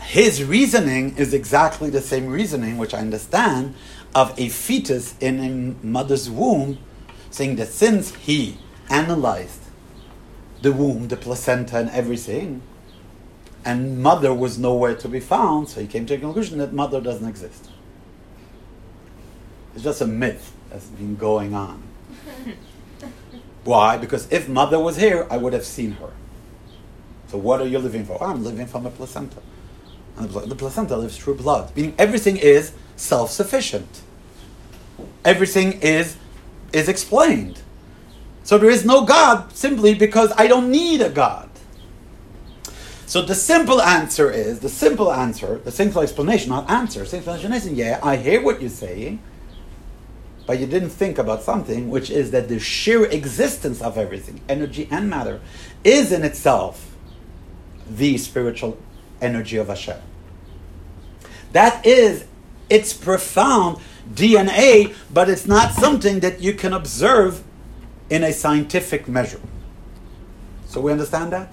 [0.03, 3.75] his reasoning is exactly the same reasoning, which I understand,
[4.14, 6.79] of a fetus in a mother's womb,
[7.29, 9.62] saying that since he analyzed
[10.62, 12.62] the womb, the placenta, and everything,
[13.64, 17.01] and mother was nowhere to be found, so he came to a conclusion that mother
[17.01, 17.69] doesn't exist.
[19.75, 21.83] It's just a myth that's been going on.
[23.64, 23.99] Why?
[23.99, 26.11] Because if mother was here, I would have seen her.
[27.29, 28.23] So what are you living for?
[28.23, 29.42] I'm living from a placenta.
[30.16, 31.75] And the placenta lives through blood.
[31.77, 34.03] Meaning everything is self-sufficient.
[35.25, 36.16] Everything is
[36.73, 37.62] is explained.
[38.42, 41.49] So there is no God simply because I don't need a God.
[43.07, 47.72] So the simple answer is, the simple answer, the simple explanation, not answer, simple explanation
[47.72, 49.20] is, yeah, I hear what you're saying,
[50.49, 54.88] but you didn't think about something, which is that the sheer existence of everything, energy
[54.90, 55.42] and matter,
[55.84, 56.96] is in itself
[57.86, 58.78] the spiritual
[59.20, 59.99] energy of Hashem.
[61.53, 62.24] That is
[62.70, 63.76] its profound
[64.11, 67.44] DNA, but it's not something that you can observe
[68.09, 69.42] in a scientific measure.
[70.64, 71.53] So we understand that?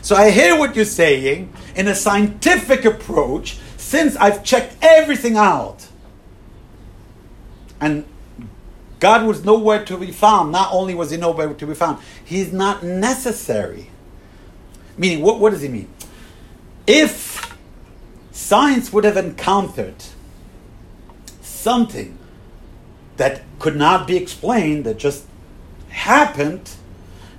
[0.00, 5.89] So I hear what you're saying in a scientific approach since I've checked everything out.
[7.80, 8.04] And
[9.00, 10.52] God was nowhere to be found.
[10.52, 13.90] Not only was he nowhere to be found, he's not necessary.
[14.96, 15.88] Meaning, what, what does he mean?
[16.86, 17.56] If
[18.30, 20.04] science would have encountered
[21.40, 22.18] something
[23.16, 25.24] that could not be explained, that just
[25.88, 26.70] happened,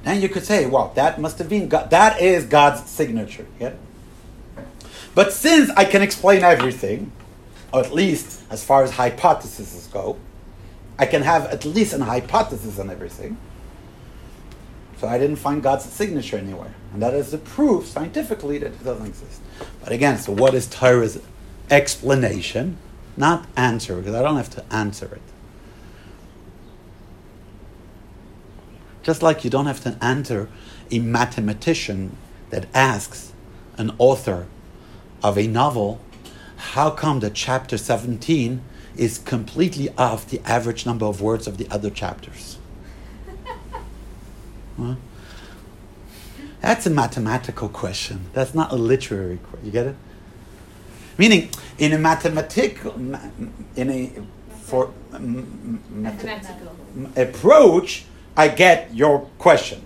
[0.04, 1.92] then you could say, well, that must have been God.
[1.92, 3.46] That is God's signature.
[3.60, 3.74] Yeah?
[5.14, 7.12] But since I can explain everything,
[7.74, 10.18] or at least as far as hypotheses go,
[10.98, 13.38] I can have at least an hypothesis on everything.
[14.98, 16.76] So I didn't find God's signature anywhere.
[16.94, 19.42] And that is the proof scientifically that it doesn't exist.
[19.84, 21.20] But again, so what is Torah's
[21.72, 22.78] explanation?
[23.18, 25.22] Not answer, because I don't have to answer it.
[29.02, 30.50] Just like you don't have to answer
[30.92, 32.16] a mathematician
[32.52, 33.34] that asks
[33.78, 34.46] an author
[35.24, 36.00] of a novel,
[36.58, 38.62] how come that chapter 17
[38.98, 42.58] is completely off the average number of words of the other chapters?
[44.78, 44.96] huh?
[46.62, 48.26] That's a mathematical question.
[48.34, 49.66] That's not a literary question.
[49.66, 49.96] You get it?
[51.18, 54.12] Meaning, in a mathematical, in a
[54.72, 56.76] for Mathematical.
[57.18, 58.06] approach,
[58.38, 59.86] I get your question.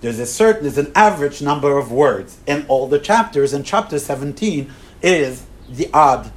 [0.00, 3.98] There's a certain, there's an average number of words in all the chapters, and chapter
[3.98, 4.72] 17
[5.02, 6.32] is the odd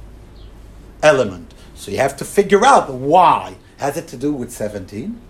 [1.02, 1.47] element.
[1.78, 3.56] So you have to figure out why.
[3.78, 5.20] Has it to do with 17?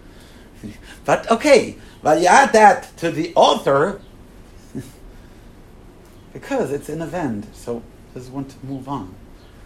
[1.05, 4.01] But okay, but you add that to the author
[6.33, 7.55] because it's an event.
[7.55, 7.83] So
[8.15, 9.15] just want to move on.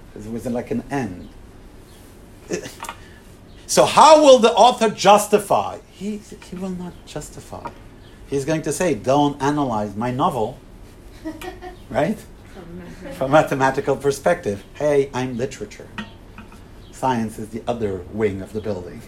[0.08, 1.28] Because it was like an end.
[3.64, 5.78] So how will the author justify?
[5.90, 7.70] He, he will not justify.
[8.26, 10.58] He's going to say, don't analyze my novel,
[11.88, 12.18] right?
[13.14, 14.62] From a mathematical perspective.
[14.74, 15.88] Hey, I'm literature.
[17.02, 19.02] Science is the other wing of the building.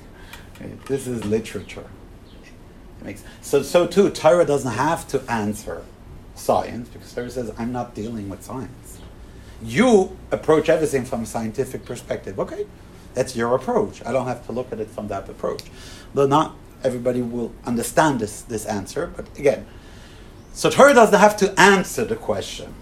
[0.89, 1.87] This is literature.
[2.99, 5.85] It makes, so, so too, Torah doesn't have to answer
[6.35, 8.99] science because Torah says, I'm not dealing with science.
[9.63, 12.41] You approach everything from a scientific perspective.
[12.41, 12.67] Okay,
[13.15, 14.05] that's your approach.
[14.05, 15.63] I don't have to look at it from that approach.
[16.13, 19.13] But not everybody will understand this, this answer.
[19.15, 19.69] But again,
[20.53, 22.75] so Torah doesn't have to answer the question.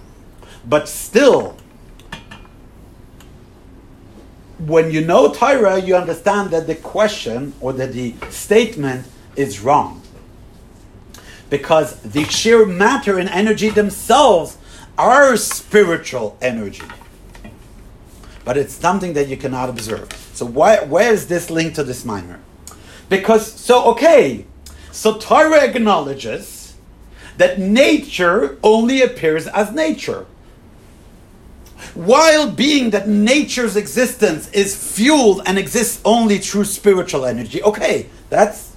[0.65, 1.59] But still,
[4.67, 9.07] when you know Torah, you understand that the question or that the statement
[9.37, 10.03] is wrong.
[11.51, 14.57] Because the sheer matter and energy themselves
[14.97, 16.85] are spiritual energy.
[18.45, 20.11] But it's something that you cannot observe.
[20.33, 22.41] So why, where is this link to this mimer?
[23.09, 24.47] Because, so okay,
[24.91, 26.75] so Torah acknowledges
[27.37, 30.27] that nature only appears as nature.
[31.95, 38.77] While being that nature's existence is fueled and exists only through spiritual energy, okay, that's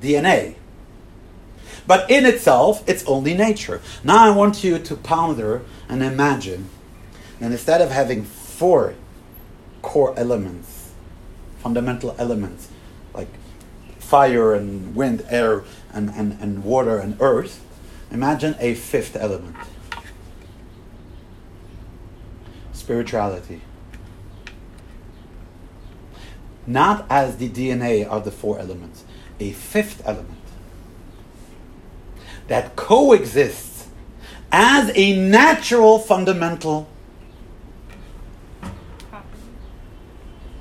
[0.00, 0.56] DNA.
[1.86, 3.80] But in itself, it's only nature.
[4.02, 6.68] Now I want you to ponder and imagine
[7.38, 8.94] that instead of having four
[9.82, 10.90] core elements,
[11.58, 12.68] fundamental elements,
[13.14, 13.28] like
[13.98, 17.64] fire and wind, air, and, and, and water and earth,
[18.10, 19.56] imagine a fifth element
[22.86, 23.60] spirituality.
[26.68, 29.02] Not as the DNA of the four elements,
[29.40, 30.38] a fifth element
[32.46, 33.88] that coexists
[34.52, 36.88] as a natural fundamental.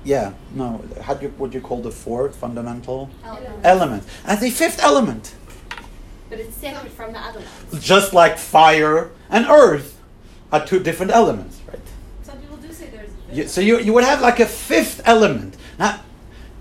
[0.04, 3.12] Yeah, no, how do you, would you call the four fundamental
[3.64, 4.08] elements?
[4.26, 5.36] As a fifth element.
[6.30, 7.86] But it's separate from the other ones.
[7.86, 10.02] Just like fire and earth
[10.52, 11.80] are two different elements, right?
[12.26, 13.10] Some people do say there's.
[13.36, 15.58] You, so you, you would have like a fifth element.
[15.78, 16.02] Now,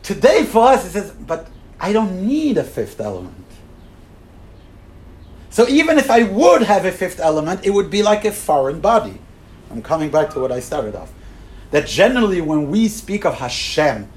[0.03, 1.47] today for us, it says, but
[1.79, 3.45] I don't need a fifth element.
[5.51, 8.81] So even if I would have a fifth element, it would be like a foreign
[8.81, 9.21] body.
[9.71, 11.13] I'm coming back to what I started off.
[11.71, 14.09] That generally, when we speak of Hashem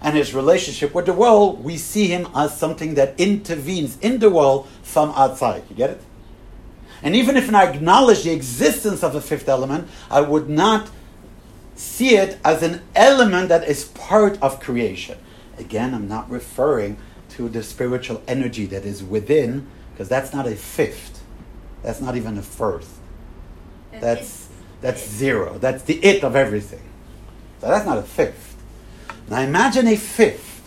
[0.00, 4.30] and his relationship with the world, we see him as something that intervenes in the
[4.30, 5.64] world from outside.
[5.68, 6.02] You get it?
[7.02, 10.90] And even if I acknowledge the existence of a fifth element, I would not
[11.76, 15.18] see it as an element that is part of creation.
[15.58, 16.98] Again, I'm not referring
[17.30, 21.22] to the spiritual energy that is within, because that's not a fifth.
[21.82, 22.90] That's not even a first.
[23.92, 24.48] That's
[24.80, 25.58] that's zero.
[25.58, 26.82] That's the it of everything.
[27.60, 28.56] So that's not a fifth.
[29.28, 30.62] Now imagine a fifth.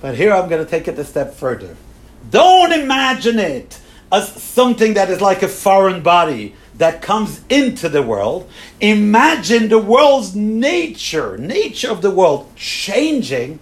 [0.00, 1.76] But here I'm going to take it a step further.
[2.30, 3.80] Don't imagine it
[4.10, 8.48] as something that is like a foreign body that comes into the world.
[8.80, 13.58] Imagine the world's nature, nature of the world changing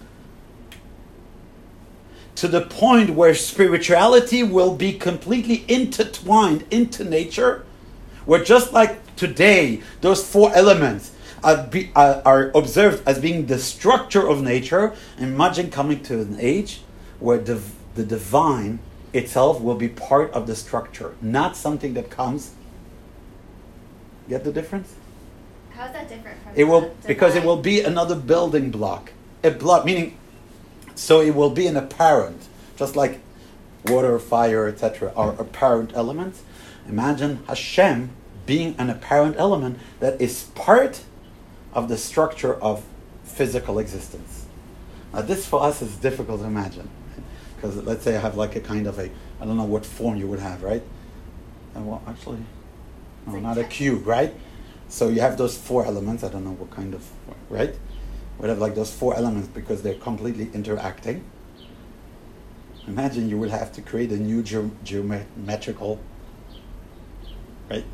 [2.37, 7.65] to the point where spirituality will be completely intertwined into nature,
[8.27, 11.13] where just like today, those four elements
[11.43, 16.37] are, be, are, are observed as being the structure of nature, imagine coming to an
[16.39, 16.83] age
[17.21, 17.61] where the,
[17.95, 18.79] the divine
[19.15, 22.53] itself will be part of the structure, not something that comes.
[24.29, 24.95] Get the difference?
[25.71, 29.13] How is that different from It will because it will be another building block.
[29.45, 30.17] A block meaning
[30.95, 33.21] so it will be an apparent, just like
[33.85, 35.13] water, fire, etc.
[35.15, 36.43] are apparent elements.
[36.89, 38.11] Imagine Hashem
[38.47, 41.03] being an apparent element that is part
[41.75, 42.85] of the structure of
[43.25, 44.47] physical existence.
[45.13, 46.89] Now this for us is difficult to imagine.
[47.55, 49.11] Because let's say I have like a kind of a
[49.41, 50.83] I don't know what form you would have, right?
[51.75, 52.39] And well actually
[53.27, 54.35] no, not a cube, right?
[54.89, 56.23] So you have those four elements.
[56.23, 57.05] I don't know what kind of,
[57.51, 57.75] right?
[58.39, 61.25] We have like those four elements because they're completely interacting.
[62.87, 65.99] Imagine you will have to create a new ge- geometrical,
[67.69, 67.85] right?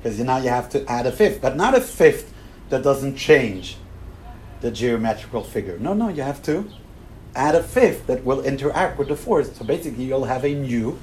[0.00, 2.32] Because now you have to add a fifth, but not a fifth
[2.68, 3.76] that doesn't change
[4.60, 5.78] the geometrical figure.
[5.78, 6.70] No, no, you have to
[7.34, 9.56] add a fifth that will interact with the fourth.
[9.56, 10.98] So basically, you'll have a new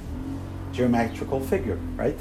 [0.71, 2.17] geometrical figure, right?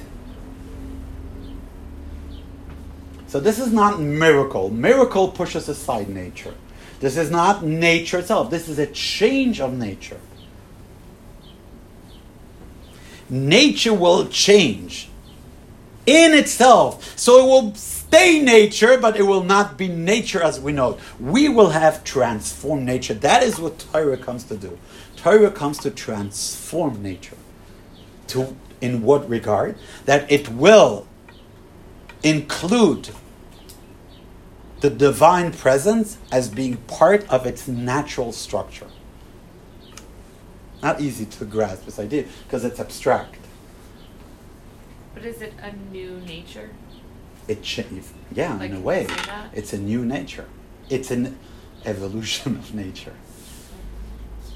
[3.35, 4.71] So this is not miracle.
[4.71, 6.55] Miracle pushes aside nature.
[7.01, 8.49] This is not nature itself.
[8.49, 10.21] This is a change of nature.
[13.29, 15.09] Nature will change
[16.07, 17.19] in itself.
[17.19, 21.01] So it will stay nature, but it will not be nature as we know it.
[21.19, 23.15] We will have transformed nature.
[23.15, 24.79] That is what Torah comes to do.
[25.17, 27.39] Torah comes to transform nature.
[28.29, 29.75] To in what regard?
[30.05, 31.09] That it will
[32.23, 33.11] include
[34.81, 38.87] the divine presence as being part of its natural structure.
[40.83, 43.37] Not easy to grasp this idea because it's abstract.
[45.15, 46.71] But is it a new nature?
[47.49, 47.85] It cha-
[48.35, 49.51] yeah, Like, in a way, you say that?
[49.55, 50.47] it's a new nature.
[50.91, 51.39] It's an
[51.85, 53.15] evolution of nature.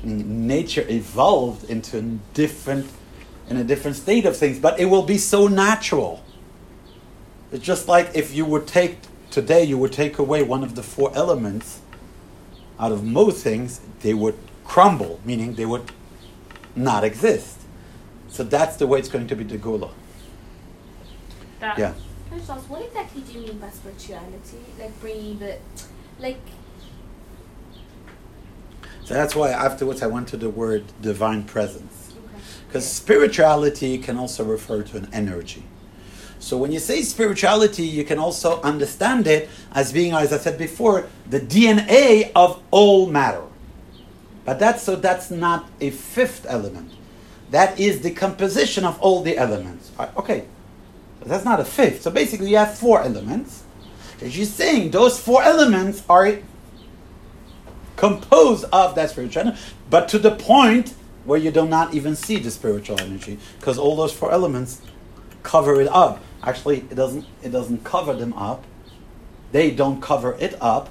[0.02, 2.02] Nature evolved into a
[2.34, 2.86] different,
[3.48, 6.22] in a different state of things, but it will be so natural.
[7.50, 8.98] It's just like if you would take
[9.30, 11.80] today, you would take away one of the four elements
[12.78, 15.90] out of most things, they would crumble, meaning they would
[16.76, 17.58] not exist.
[18.28, 19.90] So that's the way it's going to be the Geula.
[21.60, 21.94] That Yeah.
[22.28, 24.58] Can I just ask, what exactly do you mean by spirituality?
[24.78, 25.58] Like bringing the,
[26.20, 26.40] like,
[29.04, 32.12] So that's why afterwards I went to the word divine presence.
[32.12, 32.42] okay.
[32.66, 35.64] Because spirituality can also refer to an energy.
[36.40, 40.56] So when you say spirituality, you can also understand it as being, as I said
[40.58, 43.42] before, the DNA of all matter.
[44.44, 46.92] But that's so that's not a fifth element.
[47.50, 49.90] That is the composition of all the elements.
[49.98, 50.44] Uh, Okay,
[51.24, 52.02] that's not a fifth.
[52.02, 53.64] So basically, you have four elements.
[54.20, 56.38] As you're saying, those four elements are
[57.96, 59.60] composed of that spiritual energy,
[59.90, 63.96] but to the point where you do not even see the spiritual energy, because all
[63.96, 64.80] those four elements
[65.42, 66.22] cover it up.
[66.42, 67.24] Actually, it doesn't.
[67.42, 68.64] It doesn't cover them up.
[69.52, 70.88] They don't cover it up.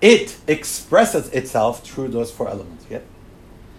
[0.00, 2.86] It expresses itself through those four elements.
[2.88, 3.00] Yeah.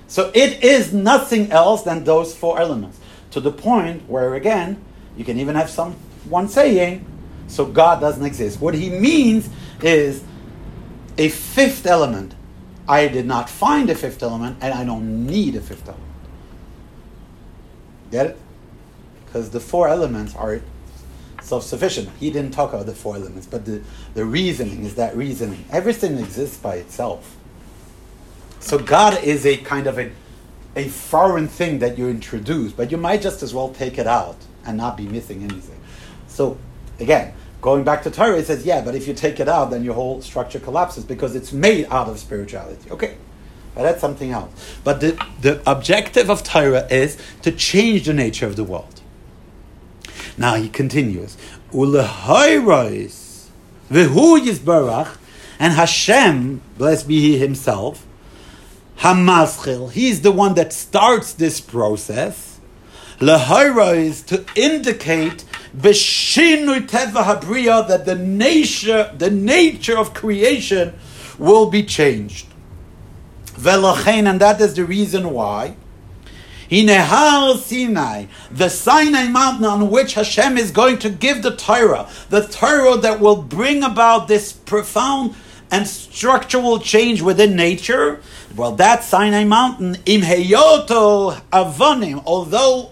[0.08, 3.00] So it is nothing else than those four elements.
[3.32, 4.84] To the point where again,
[5.16, 7.06] you can even have someone saying,
[7.48, 9.50] "So God doesn't exist." What he means
[9.82, 10.24] is
[11.18, 12.36] a fifth element.
[12.88, 16.08] I did not find a fifth element, and I don't need a fifth element.
[18.12, 18.38] Get it?
[19.26, 20.60] Because the four elements are
[21.52, 22.08] self-sufficient.
[22.18, 23.82] He didn't talk about the four elements, but the,
[24.14, 25.66] the reasoning is that reasoning.
[25.70, 27.36] Everything exists by itself.
[28.62, 30.12] So God is a kind of a,
[30.78, 34.38] a foreign thing that you introduce, but you might just as well take it out
[34.66, 35.80] and not be missing anything.
[36.28, 36.58] So
[37.02, 39.84] again, going back to Torah, it says, yeah, but if you take it out, then
[39.84, 42.90] your whole structure collapses because it's made out of spirituality.
[42.90, 43.18] Okay.
[43.76, 44.52] But that's something else.
[44.86, 49.01] But the, the objective of Torah is to change the nature of the world.
[50.38, 51.38] Now he continues,
[51.72, 53.48] Ulehairos,
[53.90, 55.18] Vehu Yisbarach,
[55.60, 58.06] and Hashem, blessed be He Himself,
[59.00, 62.60] Hamaschil, He's the one that starts this process.
[63.20, 65.44] Lehairos to indicate
[65.78, 70.94] B'shinui Teva Habriya that the nature, the nature of creation
[71.38, 72.48] will be changed.
[73.54, 75.76] Velochein, and that is the reason why.
[76.72, 82.48] Hinehar Sinai, the Sinai mountain on which Hashem is going to give the Torah, the
[82.48, 85.36] Torah that will bring about this profound
[85.70, 88.22] and structural change within nature,
[88.56, 92.92] well, that Sinai mountain, im heyoto avonim, although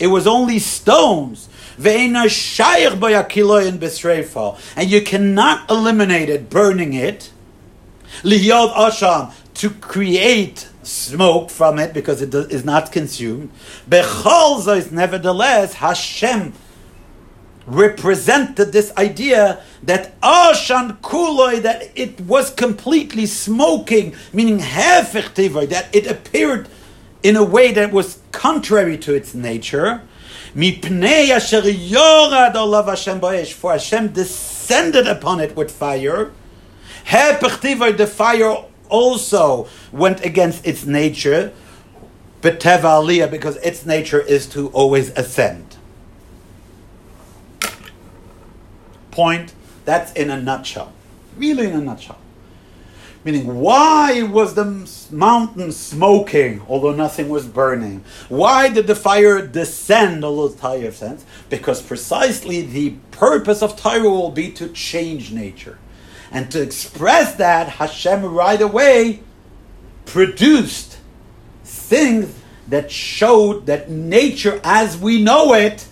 [0.00, 1.48] it was only stones,
[1.78, 2.16] and
[4.90, 7.30] you cannot eliminate it, burning it,
[8.22, 13.50] liyod asham, to create smoke from it because it does, is not consumed.
[13.88, 16.52] Bechol is nevertheless Hashem
[17.66, 26.06] represented this idea that Ashan Kuloi, that it was completely smoking, meaning hefech that it
[26.06, 26.68] appeared
[27.22, 30.02] in a way that was contrary to its nature.
[30.54, 30.60] For
[33.72, 36.32] Hashem descended upon it with fire.
[37.10, 41.52] The fire also went against its nature,
[42.42, 45.76] aliyah, because its nature is to always ascend.
[49.10, 49.54] Point.
[49.84, 50.92] That's in a nutshell.
[51.36, 52.18] Really in a nutshell.
[53.24, 54.64] Meaning, why was the
[55.10, 58.04] mountain smoking, although nothing was burning?
[58.28, 61.24] Why did the fire descend, although Torah sense?
[61.48, 65.78] Because precisely the purpose of Torah will be to change nature.
[66.32, 69.20] And to express that, Hashem right away
[70.06, 70.98] produced
[71.62, 72.34] things
[72.68, 75.86] that showed that nature as we know it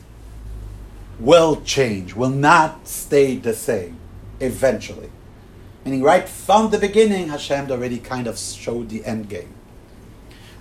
[1.18, 3.98] will change, will not stay the same
[4.40, 5.10] eventually.
[5.84, 9.54] Meaning, right from the beginning, Hashem already kind of showed the end game.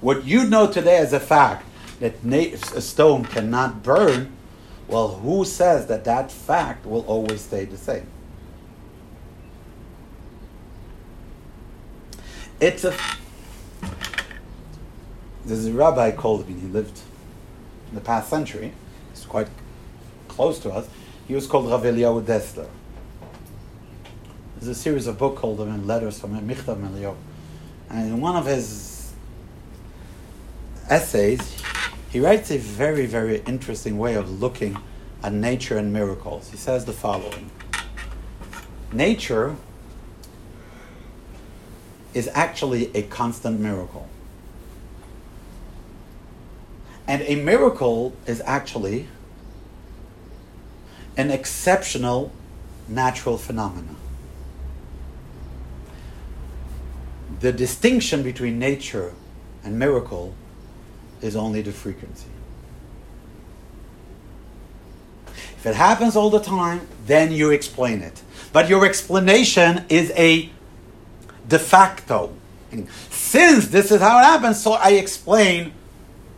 [0.02, 1.66] What you know today as a fact
[2.02, 4.34] that a stone cannot burn,
[4.90, 8.08] well, who says that that fact will always stay the same?
[12.60, 12.94] It's a.
[15.46, 17.00] There's a rabbi called, he lived
[17.90, 18.74] in the past century.
[19.12, 19.48] He's quite
[20.28, 20.88] close to us.
[21.28, 22.68] He was called Rav Eliyahu Dessler.
[24.56, 27.16] There's a series of books called him Letters from Michtav Eliyahu.
[27.90, 29.14] And in one of his
[30.90, 31.62] essays,
[32.10, 34.78] he writes a very, very interesting way of looking
[35.24, 36.52] at nature and miracles.
[36.52, 37.52] He says the following
[38.92, 39.56] Nature
[42.14, 44.08] is actually a constant miracle.
[47.08, 49.08] And a miracle is actually
[51.18, 52.32] an exceptional
[52.88, 53.96] natural phenomenon.
[57.40, 59.14] The distinction between nature
[59.64, 60.34] and miracle
[61.22, 62.30] is only the frequency.
[65.58, 68.22] If it happens all the time, then you explain it.
[68.54, 70.50] But your explanation is a
[71.50, 72.34] de facto.
[73.10, 75.74] Since this is how it happens, so I explain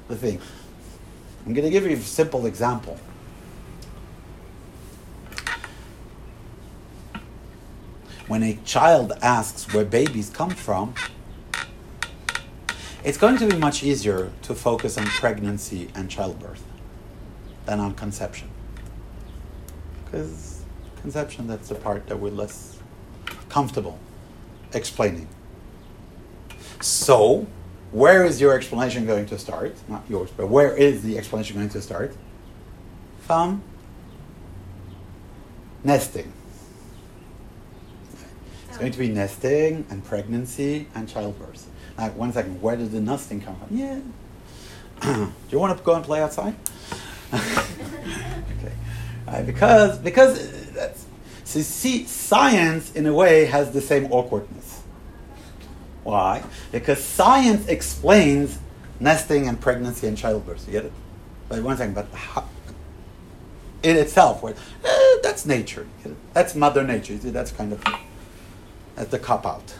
[0.07, 0.41] the thing.
[1.45, 2.97] I'm going to give you a simple example.
[8.27, 10.93] When a child asks where babies come from,
[13.03, 16.63] it's going to be much easier to focus on pregnancy and childbirth
[17.65, 18.47] than on conception.
[20.05, 20.63] Because
[21.01, 22.77] conception, that's the part that we're less
[23.49, 23.99] comfortable
[24.73, 25.27] explaining.
[26.79, 27.47] So,
[27.91, 29.75] where is your explanation going to start?
[29.87, 32.15] Not yours, but where is the explanation going to start?
[33.19, 33.61] From
[35.83, 36.31] nesting.
[38.69, 41.69] It's going to be nesting and pregnancy and childbirth.
[41.97, 43.77] Now, one second, where did the nesting come from?
[43.77, 43.99] Yeah.
[45.01, 46.55] Do you want to go and play outside?
[47.33, 48.73] okay.
[49.27, 51.05] Uh, because because that's
[51.51, 54.81] so see, science in a way has the same awkwardness.
[56.03, 56.43] Why?
[56.71, 58.57] Because science explains
[59.01, 60.65] nesting and pregnancy and childbirth.
[60.65, 60.93] You get it?
[61.49, 62.47] But one second, but how,
[63.83, 65.85] in itself, where, eh, that's nature.
[66.33, 67.15] That's Mother Nature.
[67.15, 67.83] That's kind of
[68.95, 69.73] that's the cop out.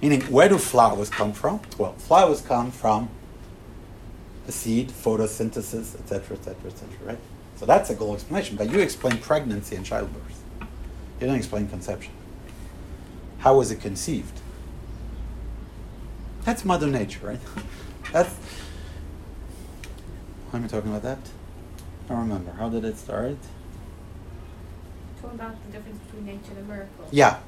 [0.00, 1.60] Meaning, where do flowers come from?
[1.76, 3.10] Well, flowers come from
[4.46, 6.88] the seed, photosynthesis, etc., etc., etc.
[7.04, 7.18] Right?
[7.56, 8.56] So that's a good explanation.
[8.56, 10.43] But you explain pregnancy and childbirth.
[11.20, 12.12] You don't explain conception.
[13.38, 14.40] How was it conceived?
[16.44, 17.40] That's Mother Nature, right?
[18.12, 18.34] That's.
[20.50, 21.18] Why am I talking about that?
[22.06, 22.52] I don't remember.
[22.52, 23.36] How did it start?
[25.20, 27.08] Talking about the difference between nature and miracle.
[27.10, 27.38] Yeah.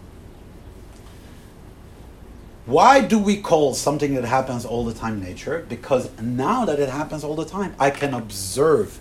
[2.65, 5.65] Why do we call something that happens all the time nature?
[5.69, 8.99] Because now that it happens all the time, I can observe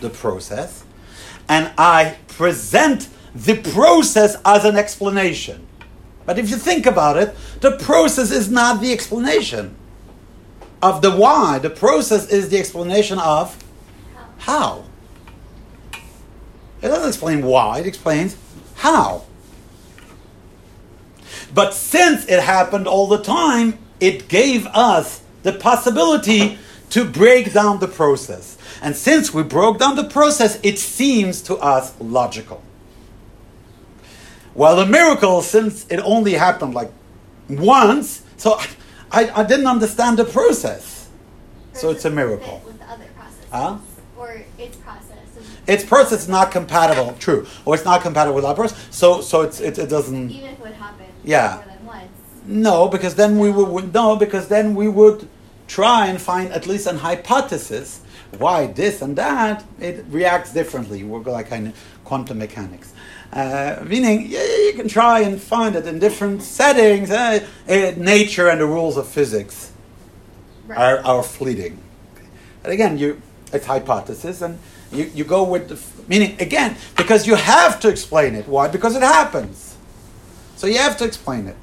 [0.00, 0.84] the process
[1.48, 5.66] and I present the process as an explanation.
[6.26, 9.76] But if you think about it, the process is not the explanation
[10.80, 11.58] of the why.
[11.58, 13.62] The process is the explanation of
[14.38, 14.84] how.
[16.80, 18.36] It doesn't explain why, it explains
[18.76, 19.24] how.
[21.52, 26.58] But since it happened all the time, it gave us the possibility
[26.90, 28.58] to break down the process.
[28.82, 32.62] And since we broke down the process, it seems to us logical.
[34.54, 36.90] While a miracle, since it only happened like
[37.48, 38.58] once, so
[39.10, 41.08] I, I didn't understand the process.
[41.72, 42.62] So it's a miracle.
[42.64, 43.46] With the other processes.
[43.50, 43.78] Huh?
[44.16, 45.10] Or its process.
[45.66, 48.86] Its process is not compatible, true, or it's not compatible with our process.
[48.90, 50.30] So, so it's, it, it doesn't.
[50.30, 51.56] Even if it would happen Yeah.
[51.56, 52.08] more than once.
[52.46, 55.28] No, because then we would no, because then we would
[55.66, 58.02] try and find at least an hypothesis
[58.38, 61.02] why this and that it reacts differently.
[61.04, 61.74] We're like kind of
[62.04, 62.92] quantum mechanics,
[63.34, 67.10] uh, meaning yeah, you can try and find it in different settings.
[67.10, 69.72] Uh, uh, nature and the rules of physics
[70.66, 70.78] Right.
[70.78, 71.78] are, are fleeting.
[72.62, 73.20] But again, you
[73.52, 74.58] it's hypothesis, and
[74.90, 78.48] you, you go with the f- meaning again because you have to explain it.
[78.48, 78.68] Why?
[78.68, 79.76] Because it happens.
[80.56, 81.56] So you have to explain it.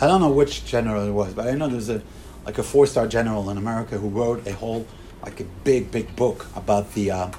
[0.00, 2.02] I don't know which general it was, but I know there's a
[2.44, 4.86] like a four-star general in America who wrote a whole
[5.22, 7.30] like a big, big book about the uh,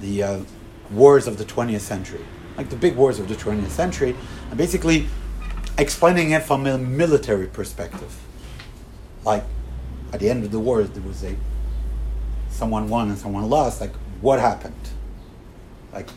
[0.00, 0.40] the uh,
[0.90, 2.24] wars of the 20th century,
[2.56, 4.14] like the big wars of the 20th century,
[4.48, 5.06] and basically
[5.76, 8.20] explaining it from a military perspective.
[9.24, 9.44] Like
[10.12, 11.36] at the end of the war, there was a
[12.50, 13.80] someone won and someone lost.
[13.80, 14.74] Like what happened?
[15.92, 16.08] Like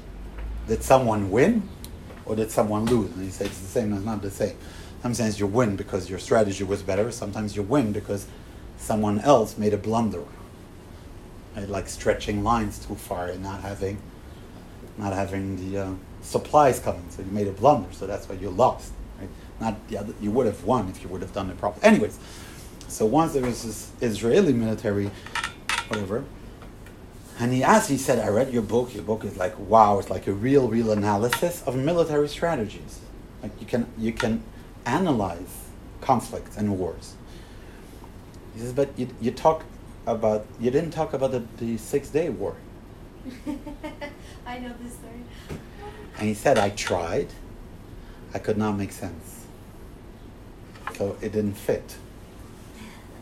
[0.68, 1.68] did someone win
[2.26, 3.12] or did someone lose?
[3.12, 3.94] And he said it's the same.
[3.94, 4.58] It's not the same.
[5.02, 7.12] Sometimes you win because your strategy was better.
[7.12, 8.28] Sometimes you win because
[8.78, 10.24] someone else made a blunder.
[11.56, 11.68] Right?
[11.68, 14.02] Like stretching lines too far and not having,
[14.98, 17.06] not having the uh, supplies coming.
[17.10, 17.92] So you made a blunder.
[17.92, 18.92] So that's why you lost.
[19.20, 19.30] Right?
[19.60, 21.84] Not the other, you would have won if you would have done it properly.
[21.84, 22.20] Anyways,
[22.88, 25.12] so once there was this Israeli military,
[25.88, 26.24] whatever,
[27.40, 28.94] and he asked, he said, I read your book.
[28.94, 33.00] Your book is like, wow, it's like a real, real analysis of military strategies.
[33.42, 34.44] Like you can, you can
[34.86, 35.66] analyze
[36.02, 37.16] conflicts and wars.
[38.54, 39.64] He says, but you, you talk
[40.06, 42.56] about, you didn't talk about the, the Six Day War.
[44.46, 45.60] I know this story.
[46.18, 47.28] And he said, I tried.
[48.34, 49.46] I could not make sense.
[50.98, 51.96] So it didn't fit.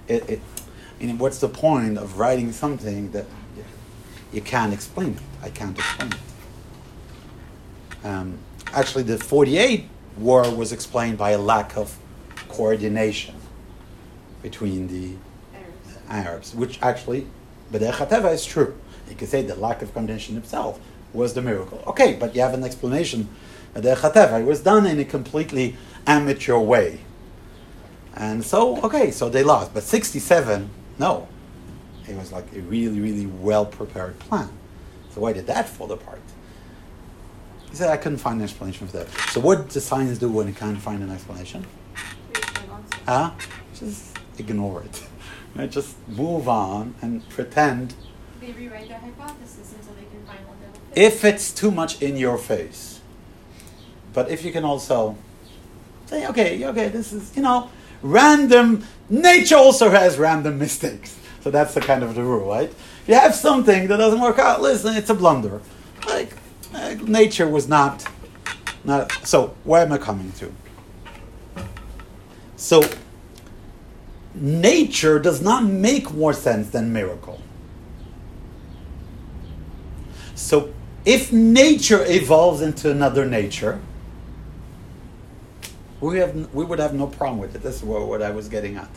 [0.08, 0.42] It, it,
[1.00, 3.26] I mean, what's the point of writing something that
[4.34, 5.22] you, can't explain it?
[5.42, 8.06] I can't explain it.
[8.06, 8.38] Um,
[8.74, 11.98] actually, the 48 war was explained by a lack of
[12.50, 13.36] coordination
[14.42, 15.16] between the
[16.10, 17.28] Arabs, which actually,
[17.72, 18.76] B'derech is true.
[19.10, 20.80] You could say the lack of coordination itself
[21.14, 21.84] was the miracle.
[21.88, 23.30] Okay, but you have an explanation.
[23.76, 27.02] B'derech it was done in a completely amateur way.
[28.16, 29.74] And so, okay, so they lost.
[29.74, 31.28] But 67, no.
[32.08, 34.50] It was like a really, really well prepared plan.
[35.12, 36.22] So why did that fall apart?
[37.70, 39.10] He said, I couldn't find an explanation for that.
[39.30, 41.66] So what does science do when it can't find an explanation?
[43.06, 43.32] Huh?
[43.76, 45.04] Just ignore it.
[45.56, 45.70] Right?
[45.70, 47.96] Just move on and pretend
[48.40, 51.04] They rewrite their hypothesis until they can find one that will fit.
[51.04, 53.02] if it's too much in your face.
[54.14, 55.18] But if you can also
[56.08, 57.70] say, okay, okay, this is, you know,
[58.02, 61.18] random, nature also has random mistakes.
[61.42, 62.70] So that's the kind of the rule, right?
[62.70, 65.62] If you have something that doesn't work out, listen, it's a blunder.
[66.08, 66.34] Like,
[66.74, 68.06] uh, nature was not,
[68.84, 70.52] not, so where am I coming to?
[72.56, 72.82] So,
[74.40, 77.42] nature does not make more sense than miracle.
[80.36, 80.74] So,
[81.06, 83.80] if nature evolves into another nature,
[86.00, 87.62] we, have, we would have no problem with it.
[87.62, 88.90] This is what, what I was getting at.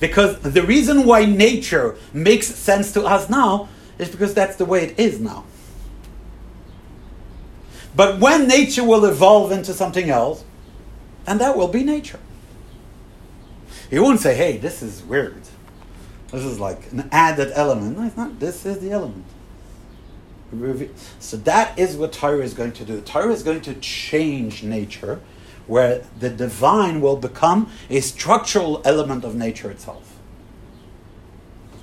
[0.00, 3.68] Because the reason why nature makes sense to us now
[3.98, 5.44] is because that's the way it is now.
[7.94, 10.44] But when nature will evolve into something else,
[11.26, 12.18] and that will be nature.
[13.92, 15.42] You won't say, hey, this is weird.
[16.30, 17.98] This is like an added element.
[17.98, 18.40] No, it's not.
[18.40, 19.26] This is the element.
[21.20, 23.02] So that is what Torah is going to do.
[23.02, 25.20] Torah is going to change nature,
[25.66, 30.18] where the divine will become a structural element of nature itself.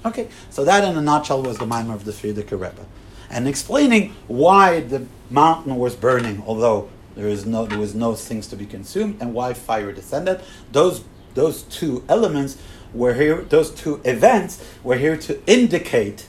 [0.04, 2.86] Okay, so that in a nutshell was the mimer of the Frierdiker Rebbe.
[3.30, 8.48] And explaining why the mountain was burning, although there, is no, there was no things
[8.48, 10.42] to be consumed, and why fire descended.
[10.72, 11.04] Those,
[11.34, 12.58] those two elements
[12.94, 16.28] were here, those two events were here to indicate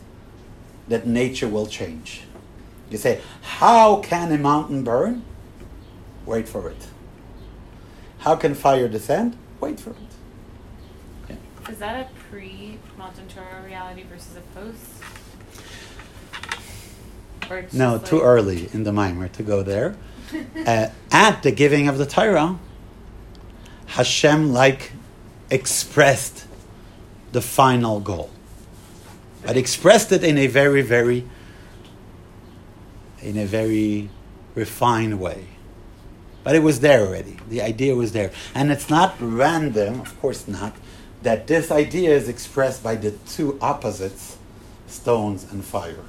[0.89, 2.23] that nature will change.
[2.91, 5.23] You say, how can a mountain burn?
[6.27, 6.89] Wait for it.
[8.19, 9.37] How can fire descend?
[9.61, 9.97] Wait for it.
[11.25, 11.39] Okay.
[11.71, 15.01] Is that a pre Mountain Torah reality versus a post?
[17.73, 19.97] No, just too early in the mimer to go there.
[20.65, 22.57] Uh, at the giving of the Torah,
[23.91, 24.93] Hashem like
[25.51, 26.47] expressed
[27.33, 28.31] the final goal,
[29.45, 31.27] but expressed it in a very, very,
[33.21, 34.09] in a very
[34.55, 35.47] refined way.
[36.45, 37.39] But it was there already.
[37.49, 40.77] The idea was there, and it's not random, of course not,
[41.23, 44.39] that this idea is expressed by the two opposites,
[44.87, 46.05] stones and fire.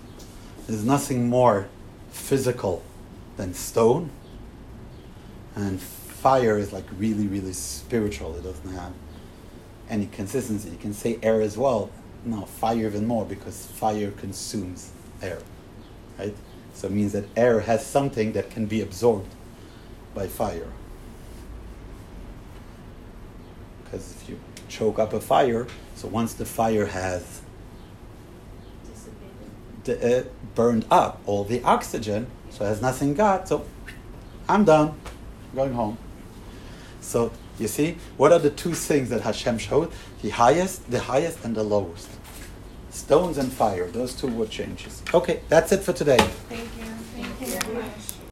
[0.68, 1.68] There's nothing more
[2.12, 2.84] physical
[3.38, 4.12] than stone,
[5.56, 8.36] and fire is like really, really spiritual.
[8.36, 8.94] It doesn't have
[9.90, 10.70] any consistency.
[10.70, 11.90] You can say air as well.
[12.24, 14.92] No, fire even more because fire consumes
[15.22, 15.40] air,
[16.20, 16.36] right?
[16.74, 19.34] So it means that air has something that can be absorbed
[20.14, 20.68] by fire.
[23.84, 27.42] Because if you choke up a fire, so once the fire has
[29.84, 30.24] the, uh,
[30.56, 33.48] burned up all the oxygen, so it has nothing got.
[33.48, 33.66] So
[34.48, 34.90] I'm done,
[35.50, 35.98] I'm going home.
[37.12, 39.92] So you see, what are the two things that Hashem showed?
[40.22, 42.08] The highest, the highest, and the lowest.
[42.90, 43.88] Stones and fire.
[43.88, 45.04] Those two were changes.
[45.14, 46.20] Okay, that's it for today.
[46.48, 46.86] Thank you.
[47.18, 48.11] Thank you very much.